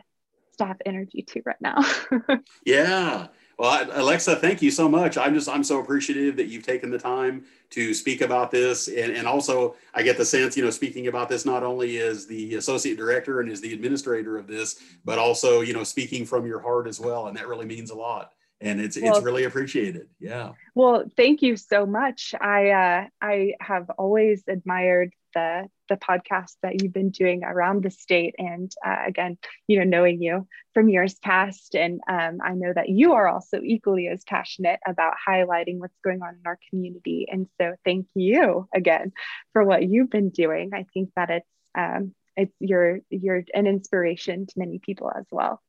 staff 0.53 0.77
energy 0.87 1.23
to 1.23 1.43
right 1.45 1.61
now. 1.61 1.85
yeah. 2.65 3.29
Well, 3.59 3.89
Alexa, 3.93 4.37
thank 4.37 4.63
you 4.63 4.71
so 4.71 4.89
much. 4.89 5.17
I'm 5.17 5.35
just 5.35 5.49
I'm 5.49 5.63
so 5.63 5.81
appreciative 5.81 6.37
that 6.37 6.47
you've 6.47 6.67
taken 6.67 6.91
the 6.91 6.99
time 6.99 7.45
to 7.71 7.95
speak 7.95 8.21
about 8.21 8.51
this, 8.51 8.89
and, 8.89 9.13
and 9.13 9.29
also 9.29 9.77
I 9.95 10.03
get 10.03 10.17
the 10.17 10.25
sense, 10.25 10.57
you 10.57 10.65
know, 10.65 10.71
speaking 10.71 11.07
about 11.07 11.29
this 11.29 11.45
not 11.45 11.63
only 11.63 11.99
as 11.99 12.27
the 12.27 12.57
associate 12.57 12.97
director 12.97 13.41
and 13.41 13.51
as 13.51 13.61
the 13.61 13.73
administrator 13.73 14.39
of 14.39 14.49
this, 14.49 14.81
but 15.05 15.21
also 15.21 15.61
you 15.61 15.73
know 15.73 15.85
speaking 15.85 16.27
from 16.27 16.47
your 16.47 16.61
heart 16.61 16.89
as 16.89 16.99
well, 16.99 17.29
and 17.29 17.37
that 17.37 17.47
really 17.47 17.67
means 17.67 17.91
a 17.91 17.95
lot 17.95 18.33
and 18.65 18.81
it's 18.81 19.01
well, 19.01 19.17
it's 19.17 19.25
really 19.25 19.45
appreciated. 19.45 20.09
Yeah. 20.19 20.53
Well 20.75 21.05
thank 21.17 21.43
you 21.43 21.57
so 21.57 21.87
much. 21.87 22.35
I 22.41 22.71
uh, 22.71 23.07
i 23.21 23.55
have 23.61 23.91
always 23.99 24.43
admired 24.49 25.13
the 25.35 25.69
the 25.89 25.97
podcast 25.97 26.55
that 26.63 26.81
you've 26.81 26.93
been 26.93 27.11
doing 27.11 27.45
around 27.45 27.83
the 27.83 27.91
state 27.91 28.37
and 28.39 28.73
uh, 28.87 29.03
again 29.07 29.37
you 29.67 29.79
know 29.79 29.85
knowing 29.85 30.23
you 30.23 30.47
from 30.73 30.89
years 30.89 31.15
past. 31.17 31.77
And 31.77 32.01
um, 32.09 32.39
i 32.43 32.55
know 32.55 32.73
that 32.73 32.89
you 32.89 33.13
are 33.13 33.29
also 33.29 33.61
equally 33.63 34.09
as 34.09 34.25
passionate 34.25 34.81
about 34.87 35.15
highlighting 35.29 35.79
what's 35.79 35.99
going 36.03 36.23
on 36.23 36.35
in 36.35 36.47
our 36.47 36.59
community. 36.71 37.29
And 37.31 37.49
so 37.61 37.75
thank 37.85 38.07
you 38.15 38.69
again 38.75 39.13
for 39.53 39.63
what 39.63 39.87
you've 39.89 40.11
been 40.11 40.31
doing. 40.31 40.71
I 40.75 40.87
think 40.95 41.11
that 41.17 41.31
it's 41.31 41.49
um, 41.77 42.15
it's 42.37 42.55
you're 42.61 43.01
you're 43.11 43.45
an 43.53 43.67
inspiration 43.67 44.47
to 44.47 44.59
many 44.59 44.79
people 44.79 45.11
as 45.15 45.27
well 45.31 45.61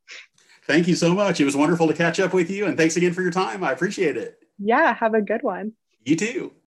Thank 0.65 0.87
you 0.87 0.95
so 0.95 1.13
much. 1.13 1.39
It 1.39 1.45
was 1.45 1.55
wonderful 1.55 1.87
to 1.87 1.93
catch 1.93 2.19
up 2.19 2.33
with 2.33 2.49
you. 2.49 2.65
And 2.65 2.75
thanks 2.75 2.97
again 2.97 3.13
for 3.13 3.21
your 3.21 3.31
time. 3.31 3.63
I 3.63 3.71
appreciate 3.71 4.17
it. 4.17 4.39
Yeah. 4.57 4.95
Have 4.95 5.13
a 5.13 5.21
good 5.21 5.43
one. 5.43 5.73
You 6.03 6.15
too. 6.15 6.55